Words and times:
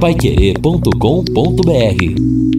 paiquerê.com.br 0.00 2.49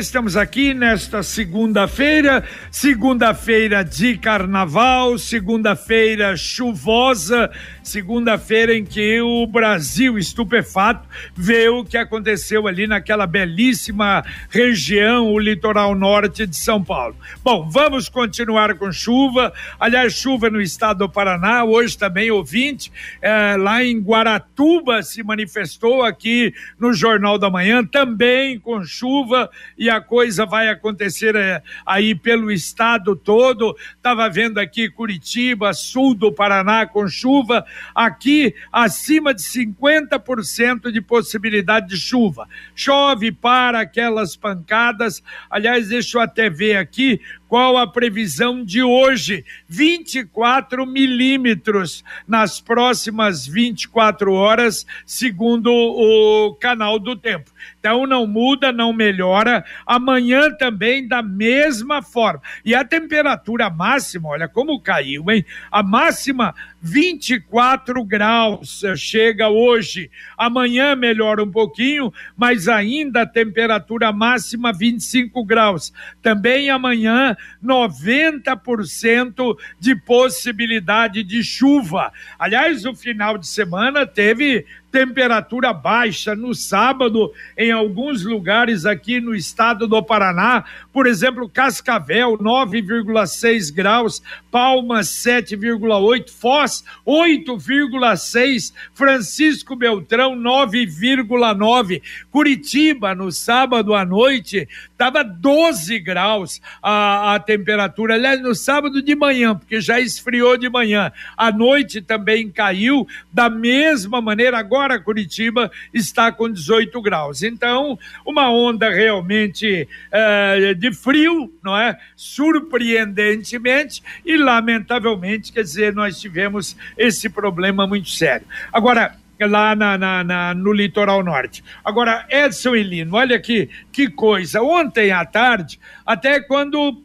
Estamos 0.00 0.34
aqui 0.34 0.72
nesta 0.72 1.22
segunda-feira, 1.22 2.42
segunda-feira 2.70 3.84
de 3.84 4.16
carnaval, 4.16 5.18
segunda-feira 5.18 6.38
chuvosa, 6.38 7.50
segunda-feira 7.82 8.74
em 8.74 8.82
que 8.82 9.20
o 9.20 9.46
Brasil 9.46 10.16
estupefato 10.16 11.06
vê 11.34 11.68
o 11.68 11.84
que 11.84 11.98
aconteceu 11.98 12.66
ali 12.66 12.86
naquela 12.86 13.26
belíssima 13.26 14.24
região, 14.48 15.26
o 15.26 15.38
litoral 15.38 15.94
norte 15.94 16.46
de 16.46 16.56
São 16.56 16.82
Paulo. 16.82 17.14
Bom, 17.44 17.68
vamos 17.68 18.08
continuar 18.08 18.74
com 18.76 18.90
chuva. 18.90 19.52
Aliás, 19.78 20.14
chuva 20.14 20.48
no 20.48 20.62
estado 20.62 21.00
do 21.00 21.10
Paraná, 21.10 21.62
hoje 21.62 21.98
também 21.98 22.30
ouvinte, 22.30 22.90
é, 23.20 23.54
lá 23.58 23.84
em 23.84 24.00
Guaratuba 24.00 25.02
se 25.02 25.22
manifestou 25.22 26.02
aqui 26.02 26.54
no 26.78 26.94
Jornal 26.94 27.38
da 27.38 27.50
Manhã, 27.50 27.84
também 27.84 28.58
com 28.58 28.82
chuva 28.82 29.50
e 29.76 29.89
a 29.90 30.00
coisa 30.00 30.46
vai 30.46 30.68
acontecer 30.68 31.34
é, 31.36 31.62
aí 31.84 32.14
pelo 32.14 32.50
estado 32.50 33.14
todo. 33.16 33.76
Estava 33.96 34.28
vendo 34.28 34.58
aqui 34.58 34.88
Curitiba, 34.88 35.72
sul 35.72 36.14
do 36.14 36.32
Paraná 36.32 36.86
com 36.86 37.08
chuva, 37.08 37.64
aqui 37.94 38.54
acima 38.72 39.34
de 39.34 39.42
50% 39.42 40.90
de 40.90 41.00
possibilidade 41.00 41.88
de 41.88 41.96
chuva. 41.96 42.48
Chove 42.74 43.32
para 43.32 43.80
aquelas 43.80 44.36
pancadas. 44.36 45.22
Aliás, 45.50 45.88
deixa 45.88 46.18
eu 46.18 46.22
até 46.22 46.48
ver 46.48 46.76
aqui 46.76 47.20
qual 47.50 47.76
a 47.76 47.84
previsão 47.84 48.64
de 48.64 48.80
hoje? 48.80 49.44
24 49.68 50.86
milímetros 50.86 52.04
nas 52.24 52.60
próximas 52.60 53.44
24 53.44 54.32
horas, 54.32 54.86
segundo 55.04 55.68
o 55.68 56.54
canal 56.54 56.96
do 56.96 57.16
tempo. 57.16 57.50
Então 57.80 58.06
não 58.06 58.24
muda, 58.24 58.70
não 58.70 58.92
melhora. 58.92 59.64
Amanhã 59.84 60.52
também 60.52 61.08
da 61.08 61.24
mesma 61.24 62.00
forma. 62.02 62.40
E 62.64 62.72
a 62.72 62.84
temperatura 62.84 63.68
máxima, 63.68 64.28
olha 64.28 64.46
como 64.46 64.80
caiu, 64.80 65.28
hein? 65.28 65.44
A 65.72 65.82
máxima 65.82 66.54
24 66.82 68.02
graus 68.04 68.82
chega 68.96 69.48
hoje. 69.48 70.10
Amanhã 70.36 70.96
melhora 70.96 71.42
um 71.42 71.50
pouquinho, 71.50 72.12
mas 72.36 72.68
ainda 72.68 73.22
a 73.22 73.26
temperatura 73.26 74.12
máxima 74.12 74.72
25 74.72 75.44
graus. 75.44 75.92
Também 76.22 76.70
amanhã 76.70 77.36
90% 77.62 79.56
de 79.78 79.94
possibilidade 79.94 81.22
de 81.22 81.44
chuva. 81.44 82.12
Aliás, 82.38 82.84
o 82.86 82.94
final 82.94 83.36
de 83.36 83.46
semana 83.46 84.06
teve 84.06 84.64
temperatura 84.90 85.72
baixa 85.72 86.34
no 86.34 86.54
sábado 86.54 87.32
em 87.56 87.70
alguns 87.70 88.24
lugares 88.24 88.84
aqui 88.84 89.20
no 89.20 89.34
estado 89.34 89.86
do 89.86 90.02
Paraná, 90.02 90.64
por 90.92 91.06
exemplo, 91.06 91.48
Cascavel 91.48 92.36
9,6 92.38 93.72
graus, 93.72 94.22
Palmas 94.50 95.08
7,8, 95.08 96.30
Foz 96.30 96.84
8,6, 97.06 98.72
Francisco 98.92 99.76
Beltrão 99.76 100.34
9,9, 100.36 102.02
Curitiba 102.30 103.14
no 103.14 103.30
sábado 103.30 103.94
à 103.94 104.04
noite 104.04 104.68
estava 105.00 105.24
12 105.24 105.98
graus 106.00 106.60
a, 106.82 107.34
a 107.34 107.40
temperatura, 107.40 108.14
aliás, 108.14 108.42
no 108.42 108.54
sábado 108.54 109.00
de 109.00 109.16
manhã, 109.16 109.56
porque 109.56 109.80
já 109.80 109.98
esfriou 109.98 110.58
de 110.58 110.68
manhã. 110.68 111.10
À 111.34 111.50
noite 111.50 112.02
também 112.02 112.50
caiu 112.50 113.08
da 113.32 113.48
mesma 113.48 114.20
maneira. 114.20 114.58
Agora 114.58 115.00
Curitiba 115.00 115.70
está 115.94 116.30
com 116.30 116.50
18 116.50 117.00
graus. 117.00 117.42
Então, 117.42 117.98
uma 118.26 118.50
onda 118.52 118.90
realmente 118.90 119.88
é, 120.12 120.74
de 120.74 120.92
frio, 120.92 121.50
não 121.64 121.74
é? 121.74 121.98
Surpreendentemente 122.14 124.02
e 124.22 124.36
lamentavelmente, 124.36 125.50
quer 125.50 125.62
dizer, 125.62 125.94
nós 125.94 126.20
tivemos 126.20 126.76
esse 126.98 127.30
problema 127.30 127.86
muito 127.86 128.10
sério. 128.10 128.46
Agora, 128.70 129.16
lá 129.46 129.74
na, 129.74 129.96
na, 129.96 130.24
na, 130.24 130.54
no 130.54 130.72
litoral 130.72 131.22
norte. 131.22 131.62
Agora, 131.84 132.26
Edson 132.30 132.74
e 132.76 132.82
Lino, 132.82 133.16
olha 133.16 133.36
aqui 133.36 133.68
que 133.92 134.08
coisa. 134.08 134.62
Ontem 134.62 135.10
à 135.10 135.24
tarde, 135.24 135.78
até 136.06 136.40
quando 136.40 137.02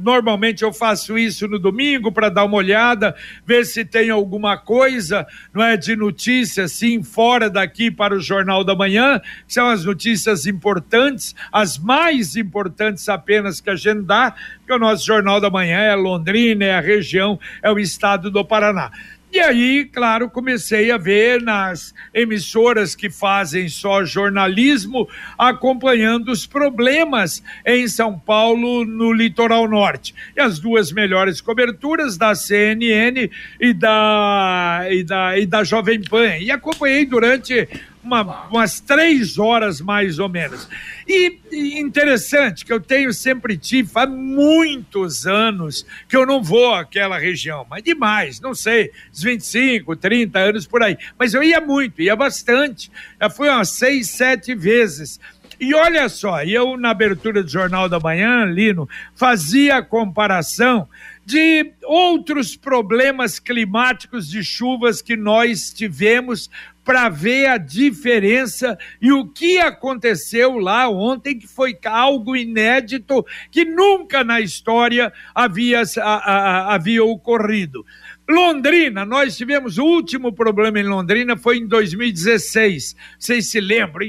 normalmente 0.00 0.62
eu 0.62 0.72
faço 0.72 1.18
isso 1.18 1.48
no 1.48 1.58
domingo 1.58 2.12
para 2.12 2.28
dar 2.28 2.44
uma 2.44 2.56
olhada, 2.56 3.14
ver 3.44 3.64
se 3.64 3.84
tem 3.84 4.10
alguma 4.10 4.56
coisa, 4.56 5.26
não 5.52 5.62
é 5.62 5.76
de 5.76 5.96
notícia 5.96 6.64
assim 6.64 7.02
fora 7.02 7.50
daqui 7.50 7.90
para 7.90 8.14
o 8.14 8.20
Jornal 8.20 8.62
da 8.62 8.76
Manhã, 8.76 9.20
que 9.46 9.52
são 9.54 9.68
as 9.68 9.84
notícias 9.84 10.46
importantes, 10.46 11.34
as 11.50 11.78
mais 11.78 12.36
importantes 12.36 13.08
apenas 13.08 13.60
que 13.60 13.70
a 13.70 13.76
gente 13.76 14.02
dá, 14.02 14.34
porque 14.58 14.72
o 14.72 14.78
nosso 14.78 15.04
Jornal 15.04 15.40
da 15.40 15.50
Manhã 15.50 15.78
é 15.78 15.94
Londrina, 15.94 16.64
é 16.64 16.74
a 16.74 16.80
região, 16.80 17.38
é 17.62 17.70
o 17.70 17.78
estado 17.78 18.30
do 18.30 18.44
Paraná. 18.44 18.92
E 19.32 19.40
aí, 19.40 19.86
claro, 19.86 20.28
comecei 20.28 20.90
a 20.90 20.98
ver 20.98 21.40
nas 21.40 21.94
emissoras 22.12 22.94
que 22.94 23.08
fazem 23.08 23.66
só 23.66 24.04
jornalismo, 24.04 25.08
acompanhando 25.38 26.30
os 26.30 26.46
problemas 26.46 27.42
em 27.64 27.88
São 27.88 28.18
Paulo, 28.18 28.84
no 28.84 29.10
litoral 29.10 29.66
norte. 29.66 30.14
E 30.36 30.40
as 30.40 30.58
duas 30.58 30.92
melhores 30.92 31.40
coberturas 31.40 32.18
da 32.18 32.34
CNN 32.34 33.30
e 33.58 33.72
da, 33.72 34.86
e 34.90 35.02
da, 35.02 35.38
e 35.38 35.46
da 35.46 35.64
Jovem 35.64 36.02
Pan. 36.02 36.36
E 36.36 36.50
acompanhei 36.50 37.06
durante 37.06 37.66
uma, 38.02 38.46
umas 38.48 38.80
três 38.80 39.38
horas 39.38 39.80
mais 39.80 40.18
ou 40.18 40.28
menos. 40.28 40.68
E, 41.06 41.38
interessante 41.78 42.64
que 42.64 42.72
eu 42.72 42.80
tenho 42.80 43.12
sempre 43.12 43.56
tive, 43.56 43.90
há 43.94 44.06
muitos 44.06 45.26
anos 45.26 45.86
que 46.08 46.16
eu 46.16 46.26
não 46.26 46.42
vou 46.42 46.74
àquela 46.74 47.18
região, 47.18 47.66
mas 47.68 47.82
demais, 47.82 48.40
não 48.40 48.54
sei, 48.54 48.90
uns 49.12 49.22
25, 49.22 49.96
30 49.96 50.38
anos 50.38 50.66
por 50.66 50.82
aí. 50.82 50.96
Mas 51.18 51.34
eu 51.34 51.42
ia 51.42 51.60
muito, 51.60 52.02
ia 52.02 52.16
bastante. 52.16 52.90
Já 53.20 53.30
fui 53.30 53.48
umas 53.48 53.70
seis, 53.70 54.10
sete 54.10 54.54
vezes. 54.54 55.20
E 55.60 55.74
olha 55.74 56.08
só, 56.08 56.42
eu 56.42 56.76
na 56.76 56.90
abertura 56.90 57.40
do 57.40 57.48
Jornal 57.48 57.88
da 57.88 58.00
Manhã, 58.00 58.44
Lino, 58.44 58.88
fazia 59.14 59.76
a 59.76 59.82
comparação 59.82 60.88
de 61.24 61.72
outros 61.84 62.56
problemas 62.56 63.38
climáticos 63.38 64.28
de 64.28 64.42
chuvas 64.42 65.00
que 65.00 65.16
nós 65.16 65.72
tivemos 65.72 66.50
para 66.84 67.08
ver 67.08 67.46
a 67.46 67.58
diferença 67.58 68.76
e 69.00 69.12
o 69.12 69.26
que 69.26 69.58
aconteceu 69.58 70.58
lá 70.58 70.88
ontem, 70.88 71.38
que 71.38 71.46
foi 71.46 71.78
algo 71.84 72.36
inédito 72.36 73.24
que 73.50 73.64
nunca 73.64 74.24
na 74.24 74.40
história 74.40 75.12
havia, 75.34 75.82
a, 76.00 76.02
a, 76.02 76.74
havia 76.74 77.04
ocorrido. 77.04 77.84
Londrina, 78.28 79.04
nós 79.04 79.36
tivemos 79.36 79.78
o 79.78 79.84
último 79.84 80.32
problema 80.32 80.78
em 80.78 80.84
Londrina 80.84 81.36
foi 81.36 81.58
em 81.58 81.66
2016. 81.66 82.96
Vocês 83.18 83.48
se 83.48 83.60
lembram, 83.60 84.06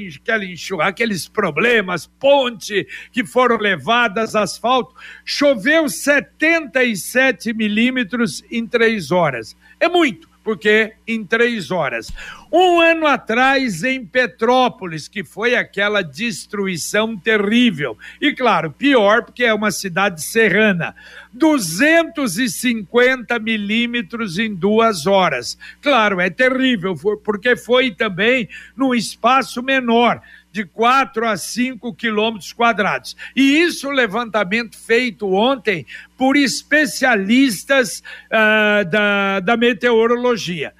aqueles 0.80 1.28
problemas, 1.28 2.06
ponte 2.06 2.86
que 3.12 3.24
foram 3.24 3.58
levadas, 3.58 4.34
asfalto. 4.34 4.94
Choveu 5.24 5.88
77 5.88 7.52
milímetros 7.52 8.42
em 8.50 8.66
três 8.66 9.10
horas. 9.10 9.56
É 9.80 9.88
muito 9.88 10.33
porque 10.44 10.92
em 11.08 11.24
três 11.24 11.70
horas. 11.70 12.12
Um 12.52 12.80
ano 12.80 13.06
atrás, 13.06 13.82
em 13.82 14.04
Petrópolis, 14.04 15.08
que 15.08 15.24
foi 15.24 15.56
aquela 15.56 16.02
destruição 16.02 17.16
terrível. 17.16 17.98
E 18.20 18.32
claro, 18.32 18.70
pior, 18.70 19.24
porque 19.24 19.42
é 19.42 19.52
uma 19.52 19.72
cidade 19.72 20.22
serrana. 20.22 20.94
250 21.32 23.36
milímetros 23.40 24.38
em 24.38 24.54
duas 24.54 25.06
horas. 25.06 25.58
Claro, 25.82 26.20
é 26.20 26.30
terrível, 26.30 26.94
porque 27.24 27.56
foi 27.56 27.90
também 27.90 28.48
num 28.76 28.94
espaço 28.94 29.62
menor 29.62 30.20
de 30.54 30.64
4 30.64 31.26
a 31.26 31.36
5 31.36 31.92
quilômetros 31.94 32.52
quadrados. 32.52 33.16
E 33.34 33.58
isso 33.58 33.90
levantamento 33.90 34.78
feito 34.78 35.34
ontem 35.34 35.84
por 36.16 36.36
especialistas 36.36 38.04
uh, 38.30 38.84
da, 38.88 39.40
da 39.40 39.56
meteorologia. 39.56 40.72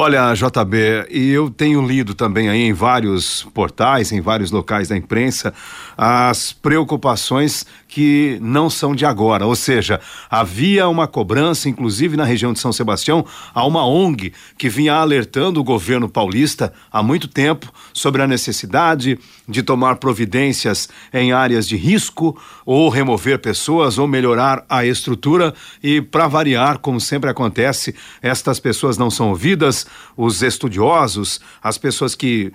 Olha, 0.00 0.32
JB, 0.32 1.08
e 1.10 1.28
eu 1.30 1.50
tenho 1.50 1.84
lido 1.84 2.14
também 2.14 2.48
aí 2.48 2.60
em 2.60 2.72
vários 2.72 3.42
portais, 3.52 4.12
em 4.12 4.20
vários 4.20 4.52
locais 4.52 4.86
da 4.86 4.96
imprensa, 4.96 5.52
as 5.96 6.52
preocupações 6.52 7.66
que 7.88 8.38
não 8.40 8.70
são 8.70 8.94
de 8.94 9.04
agora. 9.04 9.44
Ou 9.44 9.56
seja, 9.56 9.98
havia 10.30 10.86
uma 10.86 11.08
cobrança, 11.08 11.68
inclusive 11.68 12.16
na 12.16 12.22
região 12.22 12.52
de 12.52 12.60
São 12.60 12.72
Sebastião, 12.72 13.26
a 13.52 13.66
uma 13.66 13.84
ONG 13.84 14.32
que 14.56 14.68
vinha 14.68 14.94
alertando 14.94 15.58
o 15.58 15.64
governo 15.64 16.08
paulista 16.08 16.72
há 16.92 17.02
muito 17.02 17.26
tempo 17.26 17.72
sobre 17.92 18.22
a 18.22 18.26
necessidade 18.28 19.18
de 19.48 19.64
tomar 19.64 19.96
providências 19.96 20.88
em 21.12 21.32
áreas 21.32 21.66
de 21.66 21.76
risco, 21.76 22.40
ou 22.64 22.88
remover 22.88 23.40
pessoas, 23.40 23.98
ou 23.98 24.06
melhorar 24.06 24.64
a 24.68 24.84
estrutura. 24.86 25.52
E, 25.82 26.00
para 26.00 26.28
variar, 26.28 26.78
como 26.78 27.00
sempre 27.00 27.28
acontece, 27.28 27.96
estas 28.22 28.60
pessoas 28.60 28.96
não 28.96 29.10
são 29.10 29.30
ouvidas, 29.30 29.87
os 30.16 30.42
estudiosos, 30.42 31.40
as 31.62 31.78
pessoas 31.78 32.14
que 32.14 32.52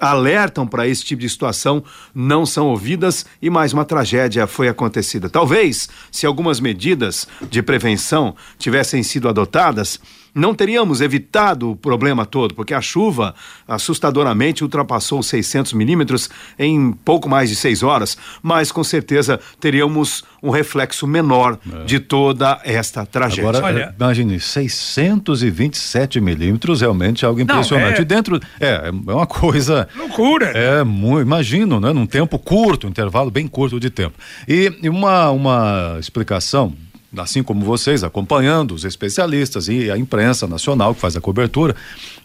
alertam 0.00 0.66
para 0.66 0.86
esse 0.86 1.04
tipo 1.04 1.20
de 1.20 1.28
situação 1.28 1.82
não 2.14 2.46
são 2.46 2.68
ouvidas 2.68 3.26
e 3.42 3.50
mais 3.50 3.72
uma 3.72 3.84
tragédia 3.84 4.46
foi 4.46 4.68
acontecida. 4.68 5.28
Talvez, 5.28 5.88
se 6.10 6.26
algumas 6.26 6.60
medidas 6.60 7.26
de 7.50 7.62
prevenção 7.62 8.34
tivessem 8.58 9.02
sido 9.02 9.28
adotadas, 9.28 10.00
não 10.34 10.52
teríamos 10.54 11.00
evitado 11.00 11.70
o 11.70 11.76
problema 11.76 12.26
todo, 12.26 12.54
porque 12.54 12.74
a 12.74 12.80
chuva 12.80 13.34
assustadoramente 13.68 14.64
ultrapassou 14.64 15.22
600 15.22 15.72
milímetros 15.74 16.28
em 16.58 16.90
pouco 16.92 17.28
mais 17.28 17.48
de 17.48 17.56
seis 17.56 17.82
horas, 17.82 18.18
mas 18.42 18.72
com 18.72 18.82
certeza 18.82 19.38
teríamos 19.60 20.24
um 20.42 20.50
reflexo 20.50 21.06
menor 21.06 21.58
é. 21.72 21.84
de 21.84 22.00
toda 22.00 22.60
esta 22.64 23.06
tragédia. 23.06 23.48
Agora, 23.48 23.64
Olha, 23.64 23.94
imagine, 23.98 24.40
627 24.40 26.20
milímetros 26.20 26.80
realmente 26.80 27.24
é 27.24 27.28
algo 27.28 27.40
impressionante. 27.40 27.92
Não, 27.92 27.98
é... 27.98 28.02
E 28.02 28.04
dentro, 28.04 28.40
é, 28.58 28.88
é 28.88 29.12
uma 29.12 29.26
coisa... 29.26 29.63
Loucura! 29.96 30.46
É, 30.46 30.82
muito, 30.84 31.26
imagino, 31.26 31.80
né? 31.80 31.92
Num 31.92 32.06
tempo 32.06 32.38
curto, 32.38 32.86
um 32.86 32.90
intervalo 32.90 33.30
bem 33.30 33.46
curto 33.46 33.78
de 33.80 33.90
tempo. 33.90 34.14
E, 34.48 34.72
e 34.82 34.88
uma, 34.88 35.30
uma 35.30 35.96
explicação 35.98 36.72
assim 37.18 37.42
como 37.42 37.64
vocês, 37.64 38.02
acompanhando 38.02 38.74
os 38.74 38.84
especialistas 38.84 39.68
e 39.68 39.90
a 39.90 39.98
imprensa 39.98 40.46
nacional 40.46 40.94
que 40.94 41.00
faz 41.00 41.16
a 41.16 41.20
cobertura. 41.20 41.74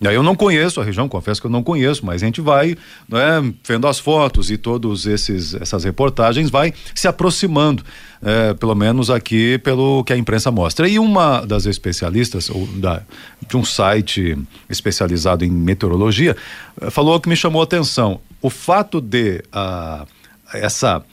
E 0.01 0.07
aí 0.07 0.15
eu 0.15 0.23
não 0.23 0.35
conheço 0.35 0.81
a 0.81 0.83
região, 0.83 1.07
confesso 1.07 1.41
que 1.41 1.47
eu 1.47 1.51
não 1.51 1.63
conheço, 1.63 2.05
mas 2.05 2.21
a 2.21 2.25
gente 2.25 2.41
vai, 2.41 2.77
né, 3.07 3.53
vendo 3.67 3.87
as 3.87 3.99
fotos 3.99 4.49
e 4.49 4.57
todos 4.57 5.05
esses 5.05 5.53
essas 5.55 5.83
reportagens, 5.83 6.49
vai 6.49 6.73
se 6.95 7.07
aproximando, 7.07 7.83
é, 8.21 8.53
pelo 8.53 8.75
menos 8.75 9.09
aqui 9.09 9.57
pelo 9.59 10.03
que 10.03 10.13
a 10.13 10.17
imprensa 10.17 10.51
mostra. 10.51 10.87
E 10.87 10.99
uma 10.99 11.41
das 11.41 11.65
especialistas 11.65 12.49
ou 12.49 12.65
da, 12.67 13.01
de 13.47 13.57
um 13.57 13.63
site 13.63 14.37
especializado 14.69 15.45
em 15.45 15.51
meteorologia 15.51 16.35
eh, 16.81 16.89
falou 16.89 17.19
que 17.19 17.29
me 17.29 17.35
chamou 17.35 17.61
a 17.61 17.63
atenção 17.63 18.19
o 18.41 18.49
fato 18.49 19.01
de 19.01 19.43
uh, 19.53 20.07
essa 20.53 21.03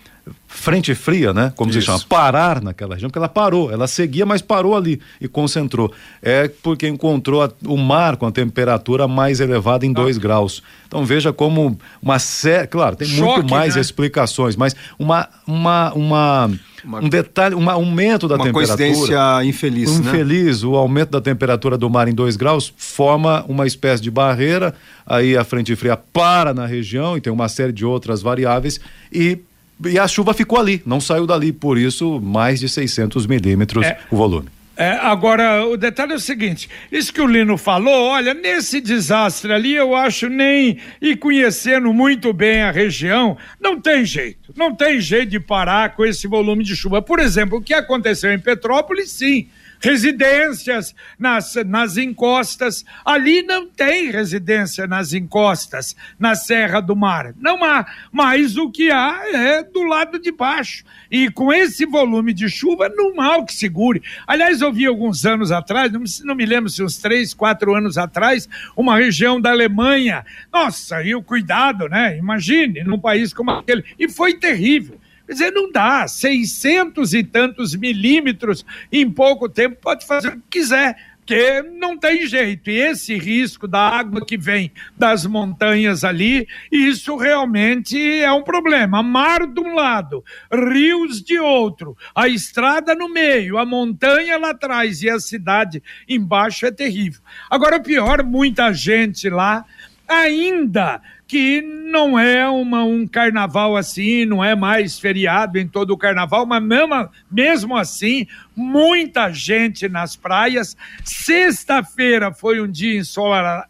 frente 0.48 0.94
fria, 0.94 1.32
né? 1.32 1.52
Como 1.54 1.70
Isso. 1.70 1.80
se 1.80 1.86
chama, 1.86 2.00
parar 2.08 2.62
naquela 2.62 2.94
região, 2.94 3.08
porque 3.08 3.18
ela 3.18 3.28
parou, 3.28 3.70
ela 3.70 3.86
seguia, 3.86 4.26
mas 4.26 4.42
parou 4.42 4.76
ali 4.76 5.00
e 5.20 5.28
concentrou. 5.28 5.92
É 6.22 6.48
porque 6.62 6.88
encontrou 6.88 7.42
a, 7.42 7.50
o 7.64 7.76
mar 7.76 8.16
com 8.16 8.26
a 8.26 8.32
temperatura 8.32 9.06
mais 9.06 9.40
elevada 9.40 9.86
em 9.86 9.92
2 9.92 10.16
ah. 10.16 10.20
graus. 10.20 10.62
Então 10.88 11.04
veja 11.04 11.32
como 11.32 11.78
uma 12.02 12.18
série, 12.18 12.66
claro, 12.66 12.96
tem 12.96 13.06
Choque, 13.06 13.40
muito 13.40 13.50
mais 13.50 13.74
né? 13.74 13.80
explicações, 13.80 14.56
mas 14.56 14.74
uma 14.98 15.28
uma 15.46 15.92
uma 15.94 16.50
uma, 16.84 17.00
um 17.00 17.08
detalhe, 17.08 17.54
um 17.54 17.68
aumento 17.68 18.28
da 18.28 18.36
uma 18.36 18.44
temperatura. 18.44 18.86
Uma 18.86 18.94
coincidência 18.94 19.44
infeliz, 19.44 19.98
né? 19.98 20.08
Infeliz, 20.08 20.62
o 20.62 20.76
aumento 20.76 21.10
da 21.10 21.20
temperatura 21.20 21.76
do 21.76 21.90
mar 21.90 22.06
em 22.06 22.14
2 22.14 22.36
graus 22.36 22.72
forma 22.76 23.44
uma 23.48 23.66
espécie 23.66 24.02
de 24.02 24.10
barreira, 24.10 24.72
aí 25.04 25.36
a 25.36 25.42
frente 25.42 25.74
fria 25.74 25.96
para 25.96 26.54
na 26.54 26.64
região 26.64 27.16
e 27.16 27.20
tem 27.20 27.32
uma 27.32 27.48
série 27.48 27.72
de 27.72 27.84
outras 27.84 28.22
variáveis 28.22 28.80
e 29.12 29.38
e 29.84 29.98
a 29.98 30.08
chuva 30.08 30.32
ficou 30.32 30.58
ali, 30.58 30.82
não 30.86 31.00
saiu 31.00 31.26
dali, 31.26 31.52
por 31.52 31.76
isso 31.76 32.20
mais 32.20 32.60
de 32.60 32.68
600 32.68 33.26
milímetros 33.26 33.84
é. 33.84 33.98
o 34.10 34.16
volume. 34.16 34.48
É, 34.78 34.90
agora, 34.90 35.66
o 35.66 35.76
detalhe 35.76 36.12
é 36.12 36.16
o 36.16 36.20
seguinte: 36.20 36.68
isso 36.92 37.12
que 37.12 37.20
o 37.20 37.26
Lino 37.26 37.56
falou, 37.56 38.08
olha, 38.08 38.34
nesse 38.34 38.78
desastre 38.78 39.50
ali, 39.50 39.74
eu 39.74 39.94
acho 39.94 40.28
nem. 40.28 40.78
E 41.00 41.16
conhecendo 41.16 41.92
muito 41.94 42.30
bem 42.32 42.60
a 42.60 42.70
região, 42.70 43.38
não 43.58 43.80
tem 43.80 44.04
jeito. 44.04 44.52
Não 44.54 44.74
tem 44.74 45.00
jeito 45.00 45.30
de 45.30 45.40
parar 45.40 45.94
com 45.94 46.04
esse 46.04 46.26
volume 46.28 46.62
de 46.62 46.76
chuva. 46.76 47.00
Por 47.00 47.18
exemplo, 47.18 47.58
o 47.58 47.62
que 47.62 47.72
aconteceu 47.72 48.32
em 48.32 48.38
Petrópolis, 48.38 49.10
sim 49.10 49.48
residências 49.80 50.94
nas, 51.18 51.54
nas 51.66 51.96
encostas. 51.96 52.84
Ali 53.04 53.42
não 53.42 53.66
tem 53.66 54.10
residência 54.10 54.86
nas 54.86 55.12
encostas, 55.12 55.96
na 56.18 56.34
Serra 56.34 56.80
do 56.80 56.96
Mar. 56.96 57.34
Não 57.38 57.62
há, 57.64 57.86
mas 58.10 58.56
o 58.56 58.70
que 58.70 58.90
há 58.90 59.22
é 59.32 59.62
do 59.62 59.82
lado 59.82 60.18
de 60.18 60.32
baixo. 60.32 60.84
E 61.10 61.30
com 61.30 61.52
esse 61.52 61.86
volume 61.86 62.32
de 62.32 62.48
chuva, 62.48 62.88
não 62.88 63.20
há 63.20 63.36
o 63.36 63.46
que 63.46 63.54
segure. 63.54 64.02
Aliás, 64.26 64.60
eu 64.60 64.72
vi 64.72 64.86
alguns 64.86 65.24
anos 65.24 65.52
atrás, 65.52 65.92
não, 65.92 66.02
não 66.24 66.34
me 66.34 66.46
lembro 66.46 66.68
se 66.68 66.82
uns 66.82 66.98
três, 66.98 67.32
quatro 67.32 67.74
anos 67.74 67.96
atrás, 67.96 68.48
uma 68.76 68.96
região 68.96 69.40
da 69.40 69.50
Alemanha. 69.50 70.24
Nossa, 70.52 71.02
e 71.02 71.14
o 71.14 71.22
cuidado, 71.22 71.88
né? 71.88 72.16
Imagine, 72.18 72.82
num 72.84 72.98
país 72.98 73.32
como 73.32 73.50
aquele. 73.50 73.84
E 73.98 74.08
foi 74.08 74.34
terrível. 74.34 74.98
Quer 75.26 75.32
dizer, 75.32 75.50
não 75.50 75.70
dá. 75.70 76.06
600 76.06 77.14
e 77.14 77.24
tantos 77.24 77.74
milímetros 77.74 78.64
em 78.90 79.10
pouco 79.10 79.48
tempo, 79.48 79.76
pode 79.80 80.06
fazer 80.06 80.28
o 80.28 80.32
que 80.32 80.60
quiser, 80.60 80.96
porque 81.26 81.60
não 81.62 81.98
tem 81.98 82.24
jeito. 82.24 82.70
E 82.70 82.78
esse 82.78 83.18
risco 83.18 83.66
da 83.66 83.80
água 83.80 84.24
que 84.24 84.38
vem 84.38 84.70
das 84.96 85.26
montanhas 85.26 86.04
ali, 86.04 86.46
isso 86.70 87.16
realmente 87.16 87.98
é 87.98 88.30
um 88.30 88.44
problema. 88.44 89.02
Mar 89.02 89.44
de 89.44 89.60
um 89.60 89.74
lado, 89.74 90.24
rios 90.52 91.20
de 91.20 91.36
outro, 91.40 91.96
a 92.14 92.28
estrada 92.28 92.94
no 92.94 93.08
meio, 93.08 93.58
a 93.58 93.66
montanha 93.66 94.38
lá 94.38 94.50
atrás 94.50 95.02
e 95.02 95.10
a 95.10 95.18
cidade 95.18 95.82
embaixo 96.08 96.64
é 96.64 96.70
terrível. 96.70 97.20
Agora, 97.50 97.78
o 97.78 97.82
pior, 97.82 98.22
muita 98.22 98.72
gente 98.72 99.28
lá 99.28 99.64
ainda 100.08 101.02
que 101.26 101.60
não 101.60 102.18
é 102.18 102.48
uma, 102.48 102.84
um 102.84 103.06
carnaval 103.06 103.76
assim, 103.76 104.24
não 104.24 104.44
é 104.44 104.54
mais 104.54 104.98
feriado 104.98 105.58
em 105.58 105.66
todo 105.66 105.90
o 105.90 105.98
carnaval, 105.98 106.46
mas 106.46 106.62
mesmo, 106.62 107.08
mesmo 107.30 107.76
assim, 107.76 108.26
muita 108.54 109.32
gente 109.32 109.88
nas 109.88 110.14
praias. 110.14 110.76
Sexta-feira 111.02 112.32
foi 112.32 112.60
um 112.60 112.70
dia 112.70 113.00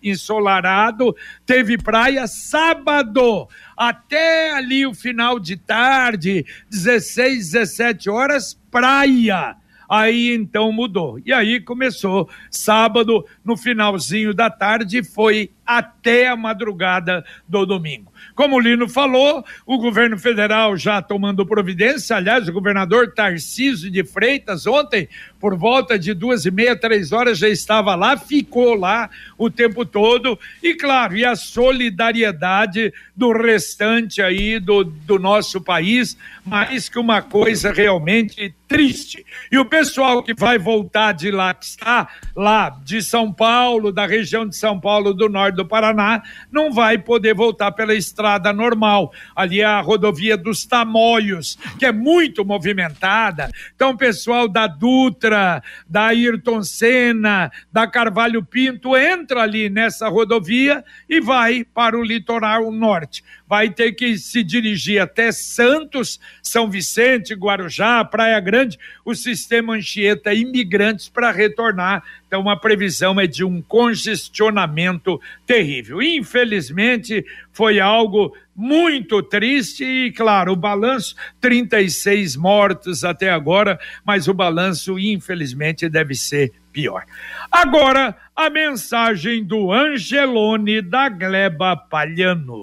ensolarado, 0.03 1.17
teve 1.47 1.79
praia. 1.79 2.27
Sábado, 2.27 3.49
até 3.77 4.53
ali 4.53 4.87
o 4.87 4.95
final 4.95 5.41
de 5.41 5.57
tarde, 5.57 6.45
16, 6.71 7.53
17 7.53 8.11
horas, 8.11 8.61
praia 8.71 9.57
Aí 9.89 10.35
então 10.35 10.73
mudou. 10.73 11.21
E 11.25 11.33
aí 11.33 11.61
começou 11.61 12.29
sábado, 12.51 13.25
no 13.45 13.57
finalzinho 13.57 14.35
da 14.35 14.51
tarde, 14.51 15.03
foi 15.03 15.51
até 15.67 16.29
a 16.29 16.37
madrugada 16.37 17.25
do 17.49 17.67
domingo. 17.67 18.13
Como 18.35 18.57
o 18.57 18.61
Lino 18.61 18.89
falou, 18.89 19.45
o 19.65 19.79
governo 19.79 20.19
federal 20.19 20.77
já 20.77 21.01
tomando 21.03 21.47
providência, 21.47 22.17
aliás, 22.17 22.49
o 22.49 22.53
governador 22.53 23.13
Tarcísio 23.13 23.91
de 23.91 24.05
Freitas, 24.05 24.67
ontem, 24.67 25.09
por 25.41 25.57
volta 25.57 25.99
de 25.99 26.15
duas 26.15 26.45
e 26.45 26.51
meia, 26.51 26.77
três 26.77 27.13
horas, 27.13 27.39
já 27.39 27.49
estava 27.49 27.95
lá, 27.95 28.17
ficou 28.17 28.75
lá 28.75 29.11
o 29.39 29.51
tempo 29.51 29.85
todo, 29.85 30.39
e 30.63 30.75
claro, 30.75 31.17
e 31.17 31.25
a 31.25 31.35
solidariedade 31.35 32.93
do 33.15 33.33
restante 33.33 34.21
aí 34.21 34.59
do, 34.61 34.85
do 34.85 35.19
nosso 35.19 35.61
país, 35.61 36.17
mais 36.45 36.89
que 36.89 36.99
uma 36.99 37.23
coisa 37.23 37.73
realmente 37.73 38.55
triste. 38.69 39.25
E 39.51 39.59
o 39.59 39.65
pessoal 39.65 40.23
que 40.23 40.35
vai 40.35 40.59
voltar 40.59 41.13
de 41.13 41.31
lá, 41.31 41.55
que 41.55 41.65
está 41.65 42.09
lá 42.35 42.69
de 42.85 43.03
São 43.03 43.33
Paulo, 43.33 43.93
da 43.93 44.07
região 44.07 44.47
de 44.47 44.57
São 44.57 44.79
Paulo, 44.79 45.15
do 45.15 45.29
norte 45.29 45.56
do 45.57 45.67
Paraná, 45.67 46.23
não 46.53 46.73
vai 46.73 46.99
poder 46.99 47.35
voltar 47.35 47.73
pela 47.73 47.95
estrada 47.95 48.53
normal. 48.53 49.13
Ali 49.35 49.61
é 49.61 49.65
a 49.65 49.81
rodovia 49.81 50.37
dos 50.37 50.65
Tamoios, 50.65 51.57
que 51.79 51.87
é 51.87 51.93
muito 51.93 52.45
movimentada. 52.45 53.51
Então, 53.75 53.97
pessoal 53.97 54.47
da 54.47 54.67
Dutra, 54.67 55.63
da 55.89 56.07
Ayrton 56.07 56.63
Senna, 56.63 57.51
da 57.73 57.87
Carvalho 57.87 58.45
Pinto 58.45 58.97
entra 58.97 59.43
ali 59.43 59.71
nessa 59.71 60.09
rodovia 60.09 60.85
e 61.09 61.21
vai 61.21 61.65
para 61.65 61.99
o 61.99 62.05
litoral 62.05 62.71
norte 62.71 63.25
vai 63.49 63.71
ter 63.71 63.93
que 63.93 64.19
se 64.19 64.43
dirigir 64.43 65.01
até 65.01 65.31
Santos, 65.31 66.21
São 66.43 66.71
Vicente, 66.71 67.35
Guarujá, 67.35 68.05
Praia 68.05 68.39
Grande, 68.41 68.79
o 69.05 69.15
sistema 69.15 69.75
Anchieta 69.75 70.35
imigrantes 70.35 71.09
para 71.09 71.31
retornar. 71.31 72.03
Então, 72.27 72.49
a 72.49 72.57
previsão 72.57 73.21
é 73.21 73.27
de 73.27 73.45
um 73.45 73.63
congestionamento 73.63 75.21
terrível. 75.47 76.03
Infelizmente, 76.03 77.25
foi 77.53 77.79
algo 77.79 78.37
muito 78.55 79.23
triste 79.23 79.85
e, 79.85 80.13
claro, 80.13 80.53
o 80.53 80.57
balanço: 80.57 81.15
36 81.41 82.37
mortos 82.37 83.05
até 83.05 83.31
agora, 83.31 83.79
mas 84.05 84.27
o 84.27 84.35
balanço, 84.35 84.99
infelizmente, 84.99 85.89
deve 85.89 86.15
ser 86.15 86.53
pior. 86.73 87.05
Agora, 87.51 88.17
a 88.35 88.51
mensagem 88.51 89.45
do 89.45 89.73
Angelone 89.73 90.83
da 90.83 91.09
Gleba 91.09 91.77
Palhano. 91.77 92.61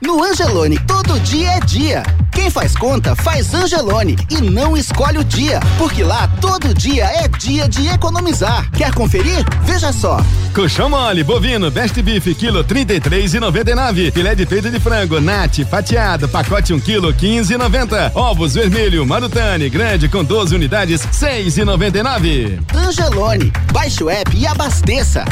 No 0.00 0.22
Angelone, 0.22 0.78
todo 0.86 1.18
dia 1.20 1.52
é 1.52 1.60
dia. 1.60 2.02
Quem 2.30 2.50
faz 2.50 2.76
conta, 2.76 3.16
faz 3.16 3.54
Angelone 3.54 4.14
e 4.30 4.42
não 4.42 4.76
escolhe 4.76 5.16
o 5.16 5.24
dia, 5.24 5.58
porque 5.78 6.04
lá 6.04 6.28
todo 6.38 6.74
dia 6.74 7.04
é 7.04 7.26
dia 7.26 7.66
de 7.66 7.88
economizar. 7.88 8.70
Quer 8.72 8.92
conferir? 8.92 9.42
Veja 9.62 9.90
só. 9.94 10.20
Colchão 10.54 10.90
mole, 10.90 11.24
bovino, 11.24 11.70
best 11.70 12.00
beef, 12.02 12.26
quilo 12.34 12.62
trinta 12.62 12.92
e 12.92 13.00
três 13.00 13.32
e 13.32 13.40
noventa 13.40 13.70
e 13.70 13.74
nove. 13.74 14.10
Filé 14.10 14.34
de 14.34 14.44
peito 14.44 14.70
de 14.70 14.78
frango, 14.78 15.18
nati, 15.18 15.64
fatiado, 15.64 16.28
pacote 16.28 16.74
um 16.74 16.80
quilo 16.80 17.14
quinze 17.14 17.54
e 17.54 17.56
noventa. 17.56 18.12
Ovos 18.14 18.52
vermelho, 18.52 19.06
marutane, 19.06 19.70
grande 19.70 20.10
com 20.10 20.22
12 20.22 20.54
unidades, 20.54 21.08
seis 21.10 21.56
e 21.56 21.64
noventa 21.64 21.98
e 21.98 22.02
nove. 22.02 22.60
Angelone, 22.74 23.50
baixe 23.72 24.04
o 24.04 24.10
app 24.10 24.36
e 24.36 24.46
abasteça. 24.46 25.24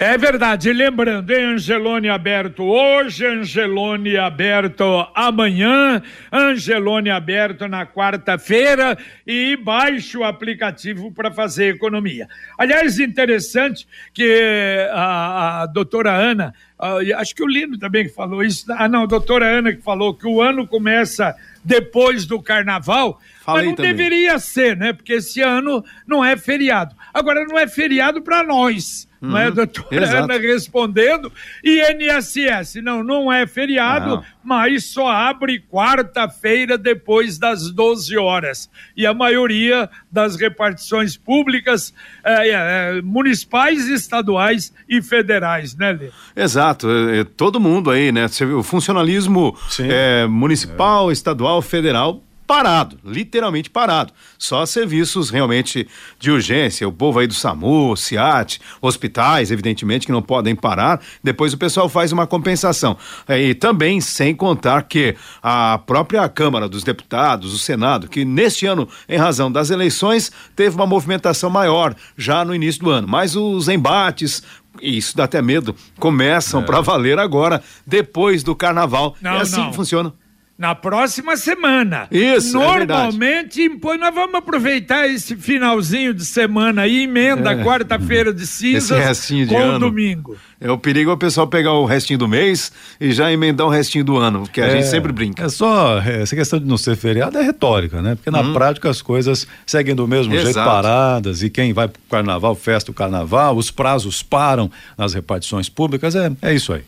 É 0.00 0.16
verdade, 0.16 0.72
lembrando, 0.72 1.28
hein, 1.32 1.54
Angelone 1.54 2.08
aberto 2.08 2.62
hoje, 2.62 3.26
Angelone 3.26 4.16
aberto 4.16 4.84
amanhã, 5.12 6.00
Angelone 6.30 7.10
aberto 7.10 7.66
na 7.66 7.84
quarta-feira 7.84 8.96
e 9.26 9.56
baixe 9.56 10.16
o 10.16 10.22
aplicativo 10.22 11.10
para 11.10 11.32
fazer 11.32 11.74
economia. 11.74 12.28
Aliás, 12.56 13.00
interessante 13.00 13.88
que 14.14 14.88
a, 14.92 15.62
a 15.62 15.66
doutora 15.66 16.12
Ana, 16.12 16.54
a, 16.78 16.98
acho 17.20 17.34
que 17.34 17.42
o 17.42 17.48
Lino 17.48 17.76
também 17.76 18.08
falou 18.08 18.44
isso, 18.44 18.72
ah 18.72 18.86
não, 18.86 19.02
a 19.02 19.06
doutora 19.06 19.46
Ana 19.46 19.72
que 19.72 19.82
falou 19.82 20.14
que 20.14 20.28
o 20.28 20.40
ano 20.40 20.64
começa 20.64 21.34
depois 21.64 22.26
do 22.26 22.42
carnaval, 22.42 23.20
Falei 23.40 23.62
mas 23.62 23.70
não 23.70 23.76
também. 23.76 23.92
deveria 23.94 24.38
ser, 24.38 24.76
né? 24.76 24.92
Porque 24.92 25.14
esse 25.14 25.40
ano 25.40 25.84
não 26.06 26.24
é 26.24 26.36
feriado. 26.36 26.94
Agora 27.12 27.44
não 27.44 27.58
é 27.58 27.66
feriado 27.66 28.22
para 28.22 28.42
nós 28.42 29.08
uhum, 29.20 29.30
não 29.30 29.38
é, 29.38 29.50
doutora 29.50 30.02
exato. 30.02 30.24
Ana 30.24 30.38
respondendo, 30.38 31.32
e 31.62 31.80
NSS, 31.80 32.80
não, 32.80 33.02
não 33.02 33.32
é 33.32 33.46
feriado, 33.46 34.16
não. 34.16 34.24
Mas 34.48 34.86
só 34.86 35.08
abre 35.08 35.60
quarta-feira 35.60 36.78
depois 36.78 37.38
das 37.38 37.70
12 37.70 38.16
horas. 38.16 38.70
E 38.96 39.04
a 39.04 39.12
maioria 39.12 39.90
das 40.10 40.36
repartições 40.36 41.18
públicas, 41.18 41.92
é, 42.24 42.48
é, 42.48 43.02
municipais, 43.02 43.86
estaduais 43.88 44.72
e 44.88 45.02
federais, 45.02 45.76
né, 45.76 45.92
Lê? 45.92 46.10
Exato, 46.34 46.88
é, 46.88 47.18
é 47.18 47.24
todo 47.24 47.60
mundo 47.60 47.90
aí, 47.90 48.10
né? 48.10 48.24
O 48.56 48.62
funcionalismo 48.62 49.54
é, 49.80 50.26
municipal, 50.26 51.12
estadual, 51.12 51.60
federal 51.60 52.22
parado, 52.48 52.98
literalmente 53.04 53.68
parado. 53.68 54.10
Só 54.38 54.64
serviços 54.64 55.28
realmente 55.28 55.86
de 56.18 56.30
urgência, 56.30 56.88
o 56.88 56.92
povo 56.92 57.18
aí 57.18 57.26
do 57.26 57.34
SAMU, 57.34 57.94
SIAT, 57.94 58.58
hospitais, 58.80 59.50
evidentemente, 59.50 60.06
que 60.06 60.12
não 60.12 60.22
podem 60.22 60.56
parar. 60.56 60.98
Depois 61.22 61.52
o 61.52 61.58
pessoal 61.58 61.90
faz 61.90 62.10
uma 62.10 62.26
compensação. 62.26 62.96
É, 63.28 63.38
e 63.38 63.54
também, 63.54 64.00
sem 64.00 64.34
contar 64.34 64.84
que 64.84 65.14
a 65.42 65.78
própria 65.86 66.26
Câmara 66.26 66.66
dos 66.66 66.82
Deputados, 66.82 67.52
o 67.52 67.58
Senado, 67.58 68.08
que 68.08 68.24
neste 68.24 68.64
ano, 68.64 68.88
em 69.06 69.18
razão 69.18 69.52
das 69.52 69.68
eleições, 69.68 70.32
teve 70.56 70.74
uma 70.74 70.86
movimentação 70.86 71.50
maior 71.50 71.94
já 72.16 72.46
no 72.46 72.54
início 72.54 72.82
do 72.82 72.90
ano. 72.90 73.06
Mas 73.06 73.36
os 73.36 73.68
embates, 73.68 74.42
isso 74.80 75.14
dá 75.14 75.24
até 75.24 75.42
medo, 75.42 75.76
começam 75.98 76.62
é. 76.62 76.64
para 76.64 76.80
valer 76.80 77.18
agora, 77.18 77.62
depois 77.86 78.42
do 78.42 78.56
carnaval. 78.56 79.14
Não, 79.20 79.32
é 79.32 79.40
assim 79.42 79.60
não. 79.60 79.68
que 79.68 79.76
funciona 79.76 80.14
na 80.58 80.74
próxima 80.74 81.36
semana. 81.36 82.08
Isso, 82.10 82.60
é 82.60 82.84
Normalmente, 82.84 83.62
é 83.62 83.70
pois 83.80 84.00
nós 84.00 84.12
vamos 84.12 84.34
aproveitar 84.34 85.06
esse 85.06 85.36
finalzinho 85.36 86.12
de 86.12 86.24
semana 86.24 86.82
aí, 86.82 87.04
emenda 87.04 87.52
é. 87.52 87.64
quarta-feira 87.64 88.34
de 88.34 88.44
cinzas 88.44 89.30
com 89.48 89.56
ano. 89.56 89.78
domingo. 89.78 90.36
É 90.60 90.68
o 90.68 90.76
perigo 90.76 91.12
é 91.12 91.14
o 91.14 91.16
pessoal 91.16 91.46
pegar 91.46 91.74
o 91.74 91.84
restinho 91.84 92.18
do 92.18 92.26
mês 92.26 92.72
e 93.00 93.12
já 93.12 93.30
emendar 93.30 93.68
o 93.68 93.70
restinho 93.70 94.04
do 94.04 94.16
ano, 94.16 94.40
porque 94.40 94.60
a 94.60 94.66
é, 94.66 94.70
gente 94.72 94.88
sempre 94.88 95.12
brinca. 95.12 95.44
É 95.44 95.48
só, 95.48 96.00
é, 96.00 96.22
essa 96.22 96.34
questão 96.34 96.58
de 96.58 96.66
não 96.66 96.76
ser 96.76 96.96
feriado 96.96 97.38
é 97.38 97.42
retórica, 97.42 98.02
né? 98.02 98.16
Porque 98.16 98.30
na 98.30 98.40
hum. 98.40 98.52
prática 98.52 98.90
as 98.90 99.00
coisas 99.00 99.46
seguem 99.64 99.94
do 99.94 100.08
mesmo 100.08 100.34
Exato. 100.34 100.52
jeito 100.52 100.64
paradas 100.64 101.44
e 101.44 101.50
quem 101.50 101.72
vai 101.72 101.86
pro 101.86 102.00
carnaval, 102.10 102.56
festa 102.56 102.90
o 102.90 102.94
carnaval, 102.94 103.56
os 103.56 103.70
prazos 103.70 104.24
param 104.24 104.68
nas 104.96 105.14
repartições 105.14 105.68
públicas, 105.68 106.16
é, 106.16 106.32
é 106.42 106.52
isso 106.52 106.72
aí. 106.72 106.82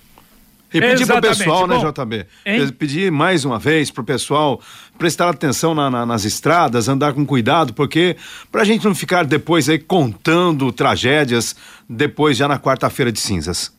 E 0.73 0.81
pedir 0.81 1.07
para 1.07 1.19
o 1.19 1.21
pessoal, 1.23 1.67
né, 1.67 1.77
Bom, 1.79 1.91
JB? 1.93 2.27
hein? 2.47 2.69
Pedir 2.73 3.11
mais 3.11 3.45
uma 3.45 3.59
vez 3.59 3.91
para 3.91 4.03
o 4.03 4.05
pessoal 4.05 4.61
prestar 4.99 5.29
atenção 5.29 5.75
na- 5.75 5.91
na- 5.91 6.07
nas 6.07 6.25
estradas, 6.25 6.89
andar 6.89 7.13
com 7.13 7.27
cuidado, 7.27 7.75
porque 7.75 8.17
para 8.53 8.63
a 8.63 8.65
gente 8.65 8.85
não 8.85 8.95
ficar 8.95 9.25
depois 9.25 9.69
aí 9.69 9.79
contando 9.79 10.71
tragédias 10.71 11.57
depois 11.89 12.37
já 12.37 12.47
na 12.47 12.59
quarta-feira 12.59 13.11
de 13.11 13.19
cinzas. 13.19 13.73